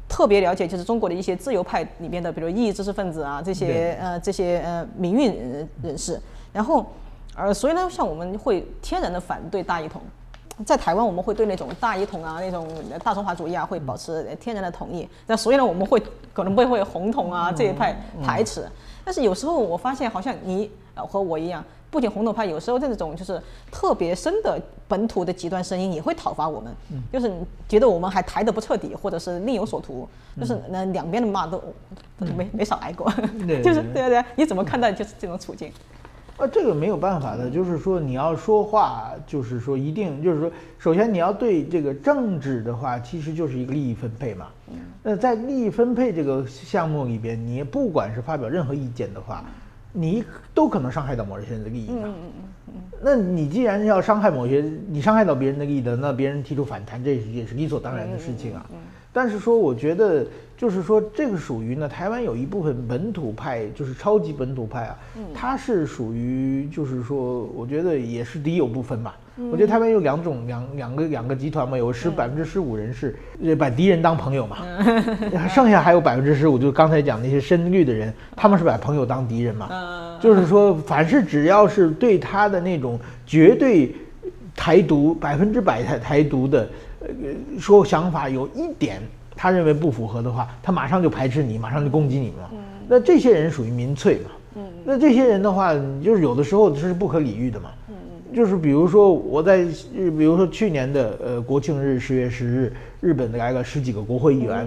[0.08, 5.32] 特别了解就是中国的一些自由派里面的，比如异议知识分子啊，这些呃这些呃民运
[5.82, 6.20] 人士，
[6.52, 6.84] 然后。
[7.34, 10.02] 而所以呢，像我们会天然的反对大一统，
[10.66, 12.68] 在台湾我们会对那种大一统啊、那种
[13.02, 15.08] 大中华主义啊，会保持天然的统一。
[15.26, 18.66] 那所以呢，我们会可能不会红统啊这一派排斥。
[19.04, 26.72] 但是有时候我发现，好像你和我一样，不仅红统派，有时候这种就是特别深的本土的极端声音也会讨伐我们，
[27.12, 27.32] 就是
[27.68, 30.06] 觉得我们还抬得不彻底，或者是另有所图，
[30.38, 31.60] 就是那两边的骂都
[32.36, 33.10] 没没少挨过。
[33.64, 35.72] 就是对对对，你怎么看待就是这种处境？
[36.42, 44.48] 啊，这个没有办法的，就是说你要说话，就是说一定，就是说，首先你要对这个政治的话，其实就是一个利益分配嘛。
[45.05, 49.44] 那在利益分配这个项目里边，你不管是发表任何意见的话，
[49.92, 52.02] 你都可能伤害到某些人的利益嘛。
[52.07, 52.33] 嗯嗯
[52.66, 52.74] 嗯。
[53.00, 58.66] 那你既然要伤害某些，你伤害到别人的利益的，那别人提出反弹，这也是理所当然的事情啊。
[59.12, 60.25] 但是说，我觉得
[60.57, 64.98] 就是说，这个属于呢，台湾有一部分本土派，就是超级本土派啊，
[65.35, 69.12] 它是属于，就是说，我觉得也是敌友不分嘛。
[69.51, 73.16] 我觉得台湾有两种两两个两个集团嘛，有十百分之十五人是
[73.59, 74.59] 把敌人当朋友嘛，
[75.48, 80.18] 剩下还有百分之十五，就刚才讲那些深绿的人，他们是把朋友当敌人嘛。
[80.20, 83.94] 就是说，凡是只要是对他的那种绝对
[84.55, 86.68] 台独百分之百台台独的。
[87.08, 89.00] 呃，说想法有一点
[89.34, 92.50] 他认为不符合的话，他马上就排斥你，马上就攻击你嘛。
[92.88, 94.30] 那这些人属于民粹嘛。
[94.56, 94.62] 嗯。
[94.84, 97.70] 那这些人的话，就是有的时候这是不可理喻的嘛。
[97.88, 97.94] 嗯
[98.34, 99.62] 就是比如说我在，
[99.92, 104.66] 比如说去年的呃国庆日十月十日，日本来了十几个国会议员，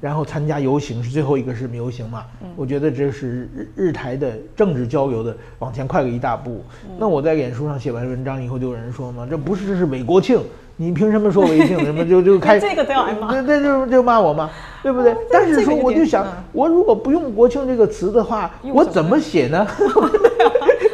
[0.00, 2.24] 然后参加游行，是最后一个是游行嘛。
[2.40, 2.48] 嗯。
[2.54, 6.62] 我觉得这是日日台的政治交流的往前快了一大步。
[7.00, 10.40] 那我在脸书上写完文章以后，就有人说嘛，这不是这是伪国庆。
[10.80, 11.78] 你凭什么说违禁？
[11.84, 13.26] 什么就就开 这个都要挨骂？
[13.34, 14.48] 那那就就骂我嘛，
[14.82, 15.14] 对不对？
[15.30, 19.66] 但是说我就想，我如果不用“国庆”这个词的话，我怎么写呢？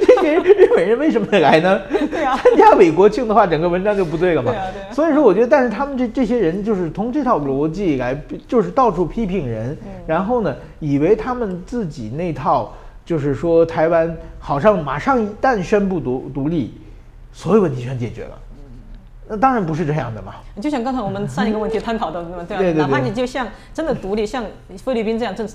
[0.04, 1.80] 这些日本人为什么来呢？
[2.10, 4.52] 参加伪国庆的话，整个文章就不对了嘛。
[4.90, 16.74] 所以说，我觉得，但是他们这这些人就是从这套逻辑来，就是到处批评人，然后呢，以为他们自己那套就是说台湾好像马上一旦宣布独独立，
[17.32, 18.36] 所有问题全解决了。
[19.28, 20.34] 那当然不是这样的嘛。
[20.60, 22.44] 就像刚才我们上一个问题探讨的，对吧？
[22.48, 24.44] 对对对哪怕你就像真的独立，像
[24.76, 25.48] 菲律宾这样正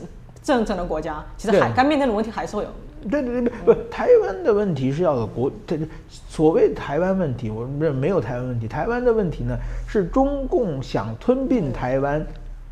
[0.44, 2.70] 正常的国家，其实对还该面对的问题还是会有。
[3.10, 5.86] 对对对，不，台湾的问题是要有国，这这
[6.30, 9.58] 所谓台湾问题，我认为没有台湾问题，台湾的问题呢
[9.88, 12.24] 是中共想吞并台湾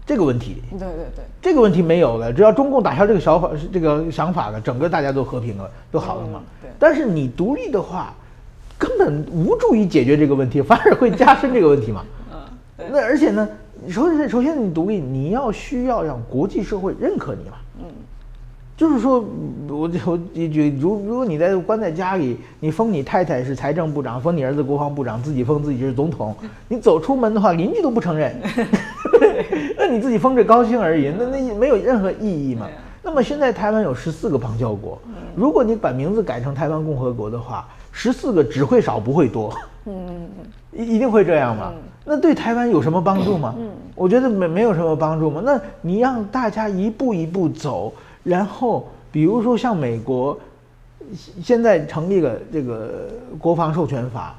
[0.05, 6.45] 这个问题，对对对，这个问题没有了，只要中共打消这个想法，这个想法了，整个大家都和平了，都好了嘛嗯。
[6.61, 8.13] 对但是你独立的话，
[8.79, 12.03] 根本无助于解决这个问题，反而会加深这个问题嘛。
[12.31, 13.47] 嗯，那而且呢，
[13.89, 17.57] 首先首先你独立，你要需要让国际社会认可你嘛。
[17.79, 17.85] 嗯，
[18.77, 19.19] 就是说，
[19.67, 26.33] 我我一句，如如果你在关在家里，你封你太太是财政部长，封你儿子国防部长，自己封自己是总统，
[26.69, 28.33] 你走出门的话，邻居都不承认，
[29.77, 32.65] 那你自己封着高兴而已，那那没有任何意义嘛。
[33.03, 34.97] 那么现在台湾有十四个邦交国，
[35.35, 37.67] 如果你把名字改成台湾共和国的话，
[38.01, 39.53] 十四个只会少不会多。
[39.85, 40.29] 嗯
[40.71, 41.73] 一一定会这样吗？
[42.05, 43.53] 那对台湾有什么帮助吗？
[43.57, 45.41] 嗯我觉得没没有什么帮助嘛。
[45.43, 50.39] 那你让大家一步一步走，然后比如说像美国，
[51.13, 54.33] 现现在成立了这个国防授权法，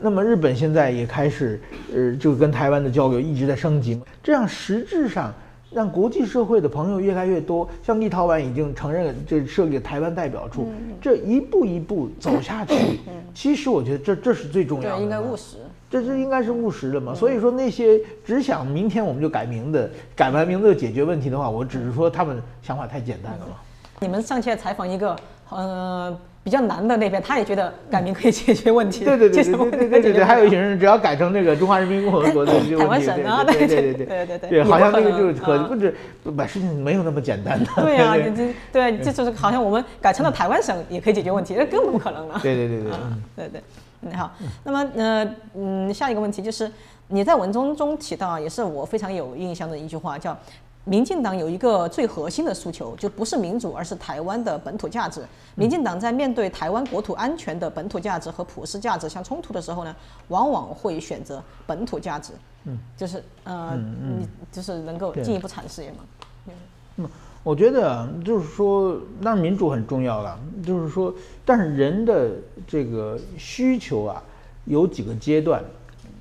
[0.00, 1.60] 那么日本现在也开始，
[1.94, 4.02] 呃，就跟台湾的交流一直在升级嘛。
[4.22, 5.30] 这样实质上
[5.74, 10.68] 让国际社会的朋友越来越多，像立陶宛已经承认这设立了台湾代表处，
[11.00, 13.00] 这一步一步走下去，
[13.34, 14.96] 其实我觉得这这是最重要的。
[14.96, 15.56] 对，应该务实。
[15.90, 17.14] 这这应该是务实的嘛。
[17.14, 23.56] 所以说那些只想明天我们就改名的，改完名字就解决问题的话，我只是说他们想法太简单了嘛。
[24.00, 25.14] 你们上期采访一个
[25.50, 29.04] 呃比较难的那边，他也觉得改名可以解决问题。
[29.04, 35.94] 对对对对对对对对对，还有一群人只要改成那个中华人民共和国的这个台湾省啊对对对对对对对 好像那个就是可啊不是
[36.36, 37.66] 把事情没有那么简单的。
[37.76, 42.40] 对啊，对你这对，这就是好像我们改成了台湾省也可以解决问题，那根本不可能了。
[42.42, 42.90] 对对对对，
[43.36, 43.62] 对对，
[44.00, 44.32] 嗯好，
[44.64, 46.68] 那么呃嗯，下一个问题就是
[47.06, 50.36] 你在文中中提到啊，也是我非常有印象的一句话，叫
[50.84, 55.22] 民进党有一个最核心的诉求，就不是民主，而是台湾的本土价值。
[55.54, 59.94] 民进党在面对台湾国土安全的本土价值和普世价值相冲突的时候呢，
[60.28, 62.32] 往往会选择本土价值。
[62.64, 67.10] 嗯，就是呃，你就是能够进一步阐释一下吗？
[67.44, 71.12] 我觉得啊就是说，当然民主很重要了，就是说，
[71.44, 72.30] 但是人的
[72.68, 74.22] 这个需求啊，
[74.64, 75.60] 有几个阶段，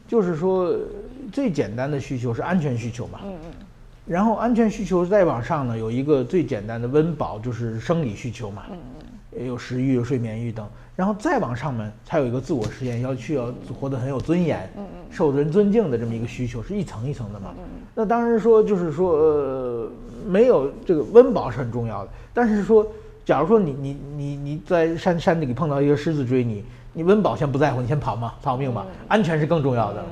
[0.07, 0.75] 就是说，
[1.31, 3.60] 最简单的需求是安全需求嘛，嗯嗯，
[4.05, 8.77] 然后安全需求再往上呢，有一个最简单的温饱，就是生理需求嘛，嗯
[9.37, 19.91] 嗯，有食欲、有睡眠欲等，然后再往上面才有一个自我实现，要去要活得很有尊严，嗯嗯，受人尊敬的这么一个需求，是一层一层的嘛，嗯那当然说就是说，呃，
[20.27, 22.85] 没有这个温饱是很重要的，但是说，
[23.23, 30.07] 假如说你你你你在山山里碰到一个狮子追你，你温饱先不在乎，你先跑嘛，逃命嘛，安全是更重要的嘛。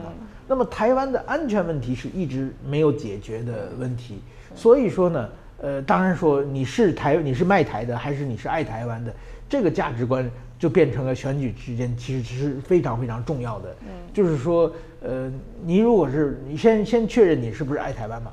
[0.50, 4.20] 那么台湾的安全问题是一直没有解决的问题，
[4.56, 5.30] 所以说呢，
[5.62, 9.14] 呃，当然说你是台你是卖台的还是你是爱台湾的，
[9.48, 13.70] 这个价值观就变成了选举之间其实是非常非常重要的。
[13.82, 15.32] 嗯，就是说，呃，
[15.64, 18.32] 你如果是你先先确认你是不是爱台湾嘛，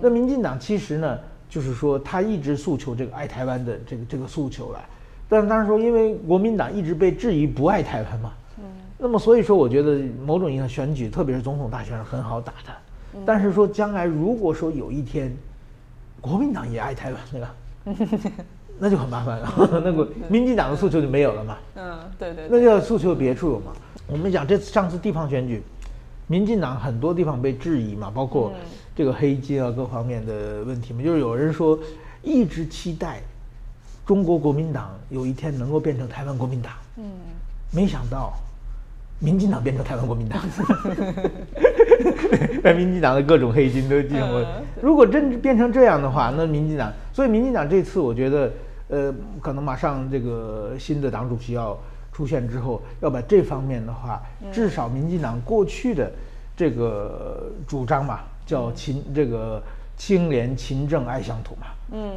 [0.00, 1.18] 那民进党其实呢，
[1.50, 4.82] 就是说他一直诉求这个爱台湾的这个这个诉求了，
[5.28, 8.32] 但是当然说，因为国民党一直被质疑不爱台湾嘛，
[8.98, 13.22] 那么所以说，我觉得某种意义上选举，特别是总统大选是很好打的。
[13.24, 15.34] 但是说将来如果说有一天，
[16.20, 17.54] 国民党也爱台湾，对吧？
[18.78, 19.52] 那就很麻烦了，
[19.84, 23.72] 那个民进党的诉求就没有了嘛，嗯，对对那就要诉求别处有嘛。
[24.06, 25.62] 我们讲这次上次地方选举，
[26.26, 28.52] 民进党很多地方被质疑嘛，包括
[28.94, 31.78] 这个黑金啊各方面的问题嘛，就是有人说
[32.22, 33.20] 一直期待
[34.04, 37.04] 中国国民党有一天能够变成台湾国民党，嗯，
[37.72, 38.32] 没想到。
[39.20, 40.40] 民进党变成台湾国民党，
[42.62, 44.44] 把民进党的各种黑心都进入。
[44.80, 48.52] 如果真变成这样的话，那民进党，所以民进党这次我觉得，
[48.88, 51.76] 呃，可能马上这个新的党主席要
[52.12, 56.12] 出现之后，要把这方面的话，至少民进党过去的
[56.56, 59.60] 这个主张嘛，叫勤这个
[59.96, 62.10] 清廉勤政爱乡土嘛，嗯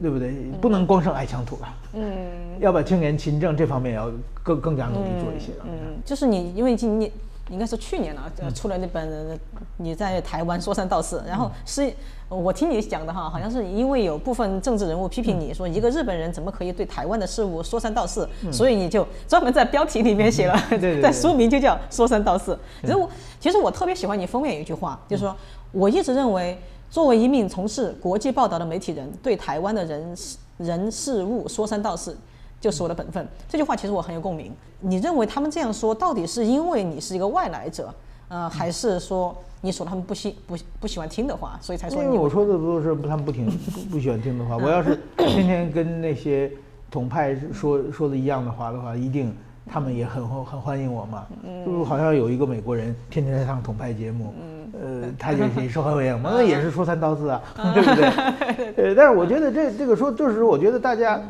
[0.00, 0.32] 对不对？
[0.60, 2.60] 不能光剩爱乡土了，嗯。
[2.60, 4.10] 要把青年勤政这方面要
[4.42, 5.64] 更更加努力做一些了。
[5.66, 7.10] 嗯，就是你，因为今年
[7.50, 9.38] 应该是去年了，呃出了那本
[9.76, 11.92] 你在台湾说三道四，然后是
[12.28, 22.58] 我听你讲的哈，好像是因为有部分政治人物批评你说一个日本人怎么可以对台湾的事物说三道四，所以你就专门在标题里面写了，对对对在书名就叫说三道四。
[22.82, 23.10] 其实我
[23.40, 25.34] 其实我特别喜欢你封面有一句话，就是说
[25.72, 26.58] 我一直认为。
[26.90, 32.16] 作为一名从事国际报道的媒体人，对台湾的人事人事物说三道四，
[32.60, 33.26] 就是我的本分。
[33.48, 34.52] 这句话其实我很有共鸣。
[34.80, 37.92] 你认为他们这样说，到底是因为你是一个外来者，
[38.28, 44.56] 呃，还是说你说他们不喜不不喜欢听的话，所以才说你因为我说的都是他们不听不不喜欢听的话。
[44.56, 46.50] 我要是天天跟那些
[46.90, 49.34] 统派说说的一样的话的话，一定
[49.70, 51.26] 他们也很很欢迎我嘛。
[51.64, 57.42] 就是好像有一个美国人天天在上统派节目，嗯呃，他也也受欢迎嘛， 那也是说三道四啊，
[57.74, 58.88] 对不对？
[58.88, 61.20] 呃，但是我觉得这这个说就是我觉得大家。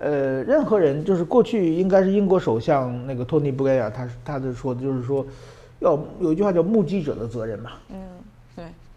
[0.00, 5.26] 呃，任何人就是过去应该是英国首相那个托尼布莱尔，他他的说的就是说，
[5.80, 7.70] 要有一句话叫目击者的责任嘛。
[7.90, 8.17] 嗯，对，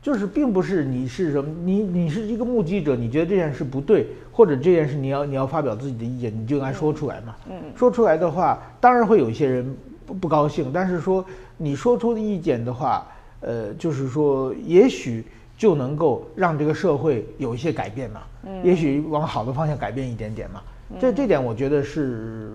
[0.01, 7.35] 就是并不是你是什么，你你是一个目击者，你觉得这件事不对，或者这件事你要你要发表自己的意见，你就应该说出来嘛。
[7.47, 11.23] 嗯，说出来的话，当然会有一些人不不高兴，但是说
[11.55, 13.05] 你说出的意见的话，
[13.41, 15.23] 呃，就是说也许
[15.55, 18.21] 就能够让这个社会有一些改变嘛。
[18.47, 20.61] 嗯，也许往好的方向改变一点点嘛。
[20.99, 22.49] 这这点我觉得是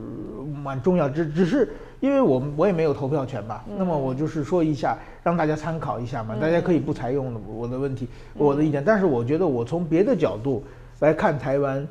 [0.63, 1.71] 蛮重要，只只是
[2.01, 10.63] 因为我我也没有投票权吧，那么我就是说一下，让大家参考一下嘛，大家可以不采用我的问题，我的意见，但是我觉得我从别的角度
[11.01, 11.87] 来看台湾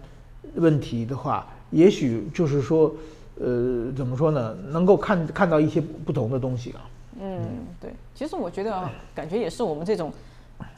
[0.55, 2.93] 问题的话，也许就是说，
[3.39, 6.81] 呃，怎么说呢，能够看看到一些不同的东西啊。
[7.19, 7.39] 嗯，
[7.81, 10.11] 对，其实我觉得感觉也是我们这种。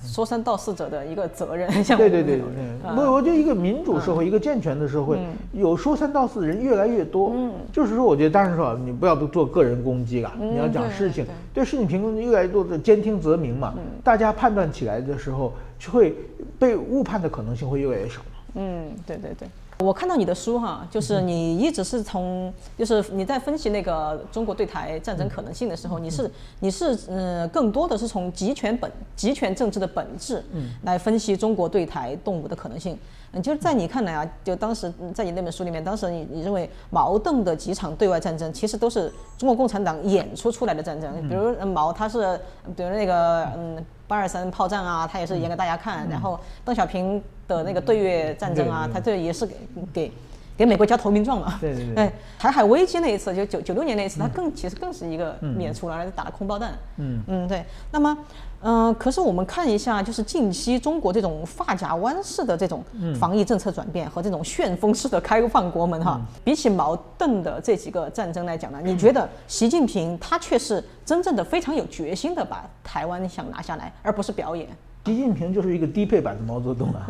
[0.04, 5.20] 说三道四者的一个责任， 像对对对对，不，我觉得一个民主社会，一个健全的社会，
[5.52, 7.32] 有说三道四的人越来越多。
[7.36, 13.74] 嗯，就是说，我觉得当然说，你不要做个人攻击了，你要讲事情，对事情评论越来越多的兼听则明嘛，
[14.04, 16.16] 大家判断起来的时候，就会
[16.58, 18.22] 被误判的可能性会越来越少。
[18.56, 19.48] 嗯，对对对。
[19.80, 32.98] 我看到你的书哈，就是你一直是从，就是你在分析那个中国对台战争可能性的时候，你是你是嗯，更多的是从集权本集权政治的本质，嗯，来分析中国对台动武的可能性。
[33.38, 41.12] 嗯，就是在你看来啊，就当时在你那本书里面，当时你你认为矛盾的几场对外战争，其实都是中国共产党演出出来的战争。
[41.30, 42.40] 比如毛他是，
[42.76, 46.08] 比如那个嗯八二三炮战啊，他也是演给大家看。
[46.10, 47.22] 然后邓小平。
[47.48, 49.56] 的那个对越战争啊，他这也是给
[49.94, 50.12] 给
[50.58, 51.58] 给美国交投名状嘛。
[51.62, 51.96] 对对对。
[52.04, 56.74] 哎，台海危机那一次，就九九六年那一次，他更其实更是一个演出了，打了空包弹。
[56.98, 57.64] 嗯嗯，对。
[57.90, 58.18] 那么，
[58.62, 62.84] 嗯，可是我们看一下，就是近期中国这种发夹弯式的这种
[63.20, 74.68] 防疫政策转变和这种旋风式的开放国门哈，比起矛盾的这几个战争来讲呢，你觉得习近平他却是真正的非常有决心的把台湾想拿下来，而不是表演。
[75.06, 77.08] 习近平就是一个低配版的毛泽东啊，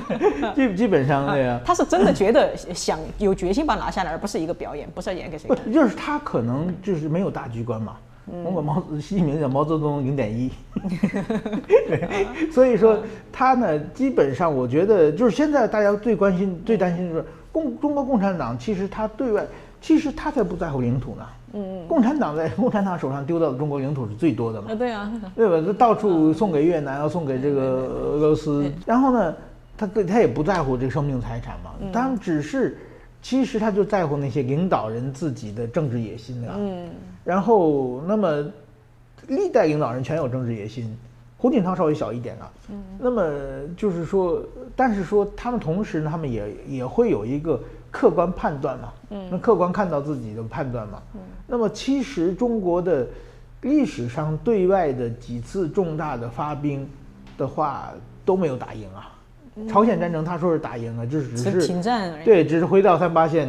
[0.54, 5.48] 基基本上对呀，他是真的觉得想有决心把拿下来，而不是一个表演，不是演给谁。
[5.48, 7.96] 不，就是他可能就是没有大局观嘛。
[8.44, 10.50] 我管毛习近平叫毛泽东零点一，
[12.52, 12.98] 所以说
[13.32, 19.46] 他呢，基本上我觉得就是现在大家最关心、最担心的是共中国共产党，其实他对外，
[19.80, 21.26] 其实他才不在乎领土呢。
[21.54, 24.68] 嗯，共产党在共产党手上丢到的中国领土是最多的嘛？
[24.70, 25.64] 啊，对啊，对吧？
[25.66, 29.34] 他到处送给越南，要送给这个俄罗斯，然后呢，
[29.76, 31.70] 他他也不在乎这个生命财产嘛。
[31.90, 32.76] 当然，只是
[33.28, 36.54] 其实他就在乎那些领导人自己的政治野心啊。
[36.56, 36.88] 嗯。
[37.24, 38.42] 然后，那么
[39.26, 40.96] 历代领导人全有政治野心，
[41.36, 42.50] 胡锦涛稍微小一点啊。
[42.70, 42.82] 嗯。
[42.98, 43.22] 那么
[43.76, 44.42] 就是说，
[44.74, 47.60] 但是说他们同时呢，他们也也会有一个。
[47.90, 53.06] 客观判断嘛，嗯，那客观看到自己的判断嘛，嗯，那么其实中国的
[53.62, 56.86] 历史上对外的几次重大的发兵
[57.38, 57.90] 的话
[58.26, 59.10] 都没有打赢啊。
[59.66, 63.48] 朝鲜战争他说是打赢了，就是只是停战而已，对，只是回到三八线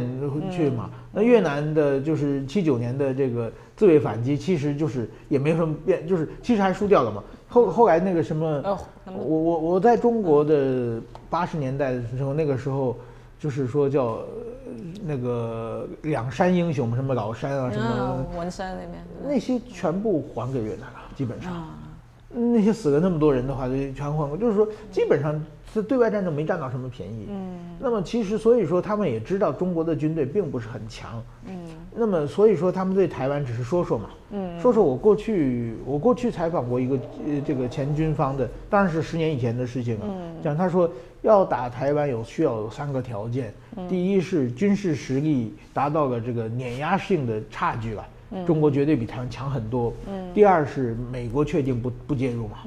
[0.50, 0.88] 去嘛。
[1.12, 7.22] 那越南的就是七九年的这个自卫反击，其实就是也没什么变，就是其实还输掉了嘛。
[7.48, 12.96] 后后来那个什么，我我我在中国的八十年代的时候，那个时候。
[13.40, 14.18] 就是说叫
[15.02, 21.50] 那个两山英雄，什么老山啊，什么文山那边，那些全部还给越南了，基本上。
[22.32, 24.36] 那些死了那么多人的话，就全换过。
[24.36, 27.26] 就是说，基本上是对外战争没占到什么便宜。
[27.28, 27.76] 嗯。
[27.80, 31.22] 那么其实，所以说他们也知道中国的军队并不是很强。
[31.46, 31.58] 嗯。
[31.94, 34.10] 那么所以说他们对台湾只是说说嘛。
[34.30, 34.60] 嗯。
[34.60, 36.94] 说说我过去，我过去采访过一个
[37.26, 40.06] 呃这个前军方的，当然是十年以前的事情了。
[40.08, 40.34] 嗯。
[40.42, 40.90] 讲他说。
[41.22, 43.52] 要打台湾有需要有三个条件，
[43.90, 48.02] 第一是军事实力达到了这个碾压性的差距了，
[48.46, 49.92] 中国绝对比台湾强很多。
[50.32, 52.58] 第二是美国确定不不介入嘛，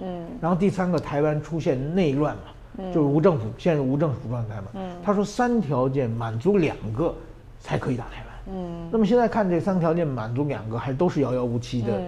[0.42, 4.68] 然后第三个台湾出现内乱嘛，就是无政府陷入无政府状态嘛。
[5.04, 7.14] 他说三条件满足两个
[7.60, 8.90] 才可以打台湾。
[8.92, 12.02] 那么现在看这三条件满足两个还都是遥遥无期的。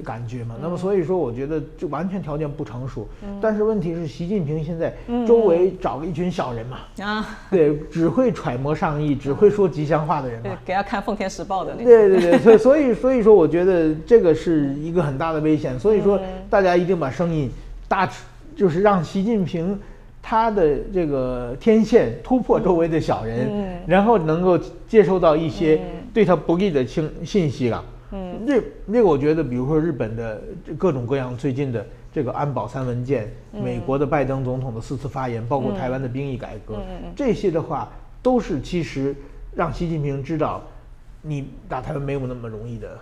[0.00, 0.54] 感觉嘛。
[0.60, 3.06] 那么所以说，我觉得就完全条件不成熟。
[3.40, 4.94] 但是问题是，习近平现在
[5.26, 11.84] 周围找了一群小人嘛，啊， 对，只会揣摩上意，只会说吉祥话的人嘛。，给他看《奉天时报》的那个。
[11.84, 15.78] 对对对，所以所以所以说，我觉得这个是一个很大的危险。
[15.78, 17.50] 所以说，大家一定把声音
[17.88, 18.08] 大，
[18.56, 19.78] 就是让习近平
[20.20, 25.80] 他的这个天线突破周围的小人，然后能够接收到一些
[26.14, 27.84] 对他不利的信信息了。
[28.12, 36.76] 嗯，这这个我觉得，比如说日本的这各种各样最近的这个安保三文件，美国的拜登总统的四次发言，包括台湾的兵役改革，
[37.16, 37.90] 这些的话
[38.22, 39.16] 都是其实
[39.54, 40.62] 让习近平知道，
[41.22, 42.98] 你打台湾没有那么容易的。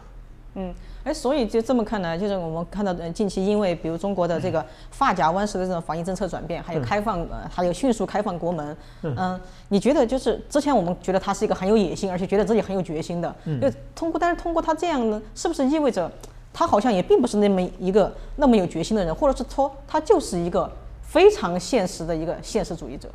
[0.55, 0.75] 嗯，
[1.05, 16.11] 哎，所以就这么看来，就是我们看到，呃，近期因为比如中国的这个发夹湾式的这种防疫政策转变，还有开放，呃，还有迅速开放国门，嗯、你觉得就是之前我们觉得他是一个很有野心，而且觉得自己很有决心的，就通过，但是通过他这样呢，是不是意味着
[16.53, 20.69] 他好像也并不是那么一个那么有决心的人，或者是说他就是一个
[21.01, 23.09] 非常现实的一个现实主义者？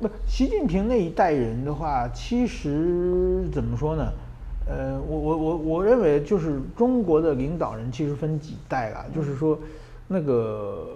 [0.00, 4.12] 不，习近平那一代人的话，其实怎么说呢？
[4.70, 9.58] 呃，我我我我认为就是中国的领导人其实分几代啦，就是说，
[10.06, 10.86] 那个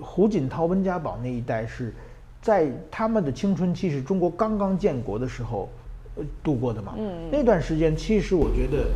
[0.00, 1.92] 胡锦涛、温家宝那一代是
[2.40, 5.68] 在他们的青春期是中国刚刚建国的时候
[6.16, 6.94] 呃度过的嘛。
[6.96, 7.28] 嗯。
[7.30, 8.86] 那段时间其实我觉得，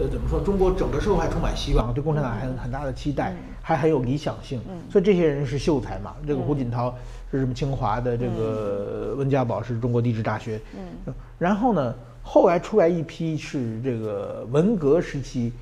[0.00, 4.60] 呃，怎么说，中国整个社会还充满希望，对共产党还有很大的期待，还很有理想性。
[4.70, 4.78] 嗯。
[4.88, 6.94] 所以这些人是秀才嘛，这个胡锦涛
[7.32, 10.60] 是什么清华的，这个温家宝是中国地质大学。
[10.76, 11.12] 嗯。
[11.40, 11.92] 然后呢？
[12.22, 15.52] 后来出来一批是这个文革时期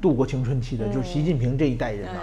[0.00, 2.20] 度过青春期的，就是习近平这一代人嘛，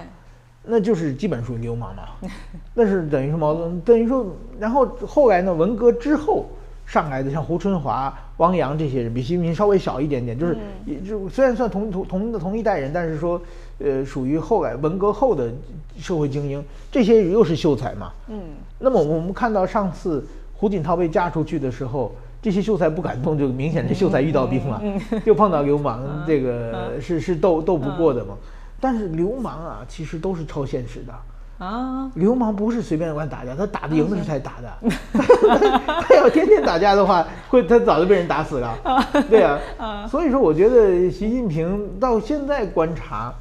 [0.66, 2.04] 那就是基本属于流氓嘛，
[2.74, 4.26] 那是等于说毛泽东等于说，
[4.60, 6.46] 然后后来呢，文革之后
[6.86, 13.42] 上来的像胡春华、汪洋这些人，比习近平稍微小一点点，就是也就虽然算同同同的同一代人，但是说
[13.80, 15.52] 呃属于后来文革后的
[15.98, 18.42] 社会精英，这些又是秀才嘛，嗯，
[18.80, 22.14] 那么我们看到上次胡锦涛被嫁出去的时候。
[22.44, 24.82] 这些秀才不敢动，就明显这秀才遇到兵了，
[25.26, 28.36] 就碰到流氓，这个是是斗斗不过的嘛。
[28.82, 32.12] 但是流氓啊，其实都是超现实的啊。
[32.16, 34.70] 流氓不是随便乱打架，他打得赢的时候才打的。
[36.06, 38.78] 他要天天打架的话，会他早就被人打死了。
[39.30, 43.34] 对啊，所以说我觉得习近平到现在观察，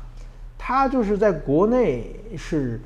[0.57, 2.80] 他就是在国内是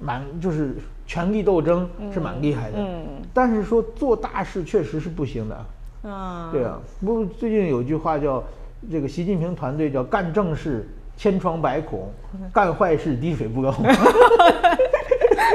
[0.00, 0.74] 蛮就是。
[1.12, 3.04] 权力斗争是蛮厉害的，嗯，
[3.34, 8.42] 但是说做大事确实是不行的，啊，对啊，不，最近有句话叫
[8.90, 12.10] 这个习近平团队叫干正事千疮百孔，
[12.50, 13.70] 干坏事滴水不漏。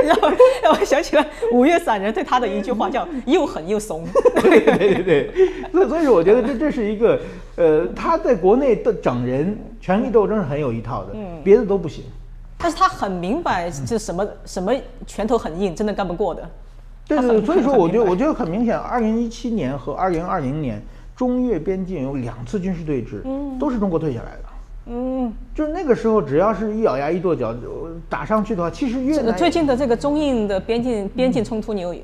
[0.03, 0.31] 让 我
[0.61, 4.05] 让我想起了五月散人对他的一句话，叫又狠又怂。
[4.39, 5.31] 对对对对，
[5.71, 7.19] 所以所以说我觉得这这是一个
[7.55, 12.03] 呃，他在国内的整人权力斗争是很有一套的，嗯，别的都不行。
[12.57, 14.73] 但是他很明白，这什么什么
[15.05, 16.49] 拳头很硬，真的干不过的。
[17.07, 20.81] 对对，所以说我觉得我觉得很明显，二零一七年和二零二零年
[21.15, 23.21] 中越边境有两次军事对峙，
[23.57, 24.43] 都是中国退下来的。
[24.89, 27.53] 嗯，就是那个时候，只要是一咬牙一跺脚
[28.09, 31.95] 打上去的话，其实越南最近的这个中印的边境边境冲突，你有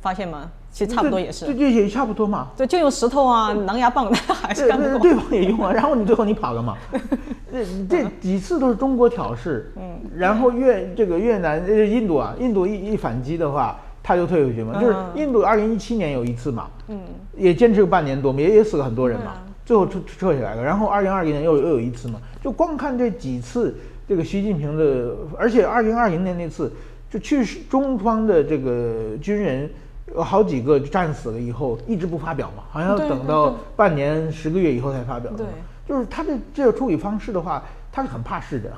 [0.00, 0.50] 发现吗？
[0.72, 2.48] 其实差不多也是，这这也差不多嘛。
[2.56, 4.98] 对，就用石头啊、狼牙棒， 还是干不过。
[5.00, 6.74] 对方也用啊，然后你最后你跑了嘛。
[7.52, 14.80] 这这几次都是中国挑事，嗯，然后越这个越南呃印度啊，印度一一反击的话，他就退回去嘛。
[14.80, 16.98] 就是印度二零一七年有一次嘛，嗯，
[17.36, 19.34] 也坚持了半年多，也也死了很多人嘛，
[19.66, 20.64] 最后撤撤下来了。
[20.64, 23.76] 然后二零二零年又又有一次嘛，就光看这几次，
[24.08, 26.72] 这个习近平的，而且二零二零年那次，
[27.10, 29.68] 就去中方的这个军人。
[30.14, 35.32] 有好几个战死了以后一直不发表嘛，好像要等到半年十个月以后才发表。
[35.36, 35.46] 对，
[35.88, 38.70] 就是他的这个处理方式的话，他是很怕事的。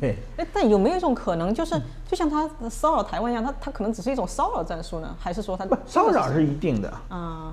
[0.00, 1.74] 对，哎，但有没有一种可能，就是
[2.06, 5.14] 就像他骚扰台湾一样，他他可能只是一种骚扰战术呢？
[5.18, 7.52] 还是说他不骚扰是一定的啊？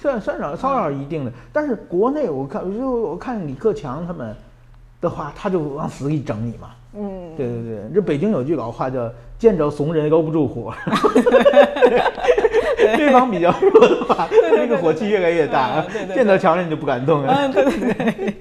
[0.00, 4.32] 算骚扰骚扰是一定的，但是国内我看就我看李克强他们
[5.00, 6.70] 的话，他就往死里整你嘛。
[6.94, 10.72] 嗯，对对对，这北京有句老话叫“见着怂人搂不住火”，
[12.96, 15.84] 对方比较弱的话，那个火气越来越大，
[16.14, 17.32] 见到强人就不敢动了。
[17.32, 18.34] 嗯，对对对，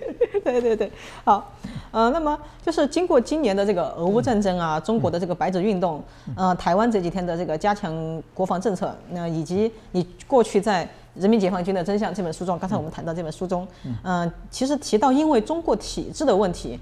[0.43, 0.91] 对对对，
[1.23, 1.53] 好，
[1.91, 6.03] 呃，那么就是经过今年的这个俄乌战争啊，中国的这个白纸运动，
[6.35, 10.85] 呃，台湾这几天的这个加强国防政策，那以及你过去在
[11.15, 13.67] 《人民解放军的真相》这本书中，刚才我们谈到这本书中，
[14.03, 16.79] 嗯，其实提到因为中国体制的问题。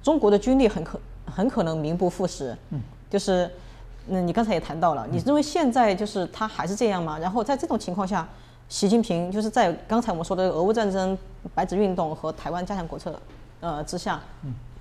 [0.00, 3.50] 中国的军力很可很可能名不副实，嗯，就是，
[4.10, 7.18] 嗯，你刚才也谈到了，你认为现在就是他还是这样吗？
[7.18, 8.26] 然后在这种情况下，
[8.68, 11.16] 习近平就是在刚才我们说的俄乌战争、
[11.54, 13.18] 白纸运动和台湾加强国策
[13.60, 14.20] 呃之下，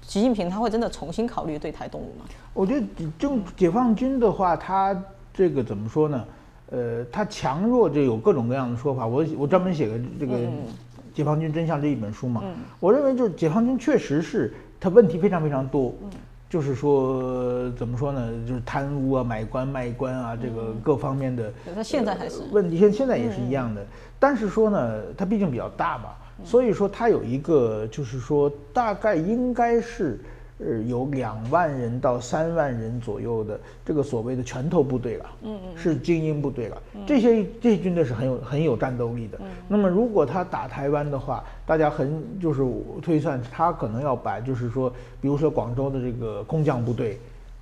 [0.02, 2.26] 习近平他会真的重新考虑对台动武吗？
[2.54, 2.86] 我觉得
[3.20, 4.96] 就解放军的话，他
[5.34, 6.26] 这个怎么说呢？
[6.70, 9.08] 呃，他强弱就有各种各样的说法。
[9.08, 10.38] 我我专门写个这个
[11.14, 12.44] 《解放军真相》这一本书嘛。
[12.80, 15.94] 我认为就是解放军确实是他问题非常非常多。
[16.50, 18.30] 就是说怎么说呢？
[18.48, 21.52] 就是贪污啊、买官卖官啊，这个各方面的。
[21.76, 23.86] 他现在还是问题，现现在也是一样的。
[24.20, 26.10] 但是说呢，它毕竟比较大嘛，
[26.43, 30.20] 所以说它有一个，就是说大概应该是。
[30.60, 36.82] 呃，有两万人到三万人左右的这个所谓的拳头部队了，嗯嗯，是精英部队了。
[37.05, 39.39] 这些这些军队是很有很有战斗力的。
[39.68, 42.64] 那么如果他打台湾的话，大家很就是
[43.03, 44.91] 推算他可能要把就是说，
[45.22, 47.20] 比如说广州的这个空降部队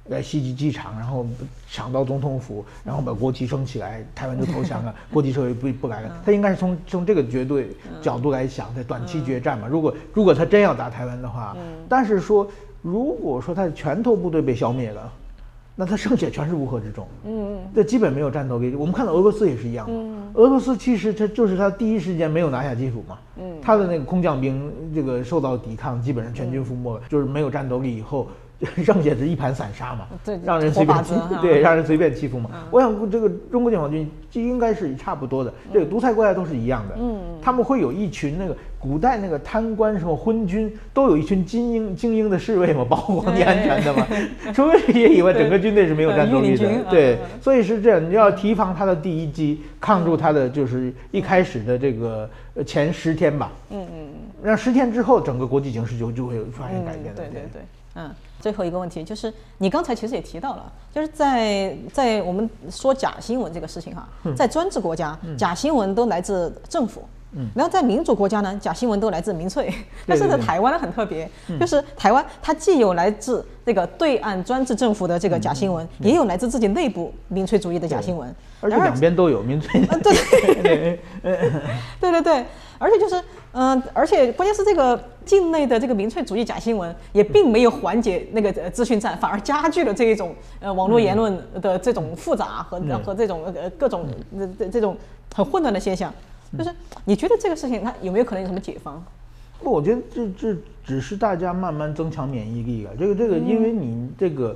[0.07, 1.25] 来袭击机场，然后
[1.69, 6.21] 抢到总统府，然后把国旗升起来，台湾就投降了， 国际社会不不来了。
[6.25, 9.67] 他应该是从从这个绝对角度来想，在短期决战嘛。
[9.67, 11.57] 如果如果他真要打台湾的话，
[11.89, 12.49] 但是说。
[12.85, 15.11] 如果说他的拳头部队被消灭了，
[15.75, 17.07] 那他剩下全是乌合之众。
[17.25, 18.75] 嗯嗯，这基本没有战斗力。
[18.75, 19.87] 我们看到俄罗斯也是一样。
[19.89, 23.17] 嗯，俄罗斯其实他就是他第一时间没有拿下基辅嘛。
[23.37, 28.27] 嗯，他的那个空降兵这个受到抵抗，基本上全军覆没，就是没有战斗力以后。
[28.83, 32.49] 剩下是一盘散沙嘛，对，让人随便欺， 对，让人随便欺负嘛。
[32.71, 36.95] 我想这个中国解放军就应该是差不多的，这个独裁国家都是一样的。
[36.97, 44.07] 嗯，他们会有一群那个古代那个贪官什么昏君，都有一群精英精英的侍卫嘛，保护皇帝安全的嘛。
[44.55, 46.69] 除了这些以外，整个军队是没有战斗力的。
[46.89, 52.29] 对，所以是这样，你要提防他的第一击，抗住他的就是一开始的这个
[52.65, 53.51] 前十天吧。
[53.69, 54.07] 嗯嗯嗯，
[54.41, 57.21] 让十天之后，整个国际形势就就会发生改变的。
[57.21, 57.61] 对对对，
[57.95, 58.09] 嗯。
[58.45, 67.03] 最后一个问题就是，你刚才其实也提到了，就是在在我们说假新闻这个事情哈，在专制国家，假新闻都来自政府，
[67.53, 69.73] 然后在民主国家呢，假新闻都来自民粹。
[70.07, 71.29] 但是在台湾呢很特别，
[71.59, 79.81] 就是台湾它既有来自这个对岸专制政府的这个假新闻，也有来自自己内部民粹主义的假新闻，而且两边都有民粹。
[80.03, 80.13] 对，
[81.99, 82.45] 对 对对。
[82.77, 83.15] 而且就是，
[83.53, 94.05] 嗯，而且关键是这个境内的这个民粹主义假新闻也并没有缓解那个资讯战，反而加剧了这一种呃网络言论的这种复杂和和这种呃各种
[94.57, 94.95] 这这种
[95.33, 96.13] 很混乱的现象。
[96.57, 96.71] 就是
[97.05, 99.03] 你觉得这个事情它有没有可能有什么解方？
[99.61, 102.91] 不，我觉得这这只是大家慢慢增强免疫力啊。
[102.99, 104.55] 这个这个，因为你这个。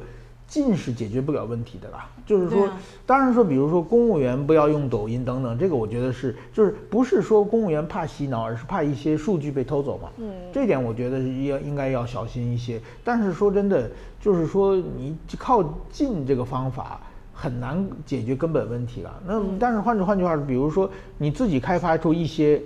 [0.49, 2.67] 近是解决不了问题的啦，就是说，
[3.05, 10.09] 当然说，比如说公务员不要用抖音等等，这个我觉得是，就是不是说公务员怕洗脑，而是怕一些数据被偷走嘛。
[10.17, 12.81] 嗯，这点我觉得要应该要小心一些。
[13.03, 16.99] 但是说真的，就是说你靠近这个方法
[17.41, 19.21] 很难解决根本问题了。
[19.25, 22.61] 那但是换句换句话说，比如说你自己开发出一些，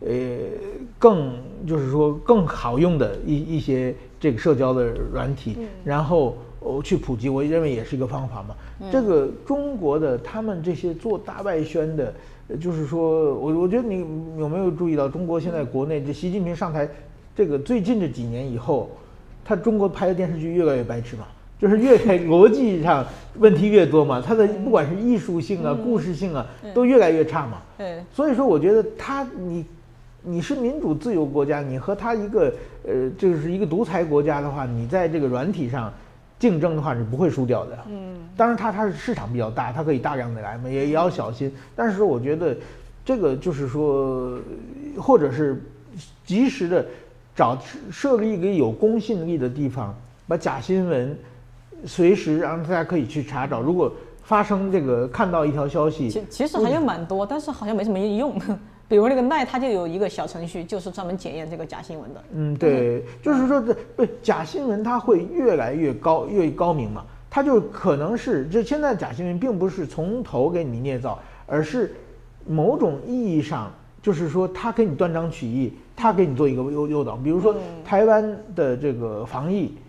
[0.00, 0.10] 呃，
[0.98, 1.32] 更
[1.66, 6.36] 就是说更好用的一一些这个社交的软体，然后。
[6.60, 8.52] 哦，去普及，我认为也是一个方法嘛。
[8.90, 12.12] 这个中国的他们这些做大外宣的，
[12.60, 14.04] 就是说我我觉得你
[14.36, 16.86] 有没有注意到，中国现在国内这习近平上台，
[17.36, 18.90] 这个最近这几年以后，
[19.44, 21.28] 他中国拍的电视剧越来越白痴嘛，
[21.58, 23.04] 就是越逻辑上
[23.38, 27.62] 问题越多嘛，他的不管是艺术性啊、故事性啊，都越来越差嘛。
[27.76, 29.64] 对，所以说我觉得他你
[30.22, 32.52] 你是民主自由国家，你和他一个
[32.86, 35.92] 呃就是一个独裁国家的话，你在这个软体上。
[36.38, 41.52] 竞争的话是不会输掉的，嗯，当然它它是市场比较大，它可以大量的来嘛，也也要小心。
[41.74, 42.56] 但是我觉得，
[43.04, 44.38] 这个就是说，
[44.96, 45.60] 或者是
[46.24, 46.86] 及时的
[47.34, 49.92] 找设立一个有公信力的地方，
[50.28, 51.18] 把假新闻
[51.84, 53.60] 随时让大家可以去查找。
[53.60, 58.38] 如果发生这个看到一条消息，其其实还有蛮多，但是好像没什么用。
[58.88, 62.24] 比如那个奈，它就有一个小程序，就是专门检验这个假新闻的。
[62.32, 67.04] 嗯，对，就是说这不假新闻，它会越来越高，越高明嘛。
[67.28, 71.94] 它就可能是，这现在假新闻并不是从头给你捏造，而是
[72.46, 73.70] 某种意义上，
[74.00, 77.14] 就是说它给你断章取义，它给你做一个诱诱导。
[77.16, 77.54] 比如说
[77.84, 79.82] 台湾的这个防疫，嗯，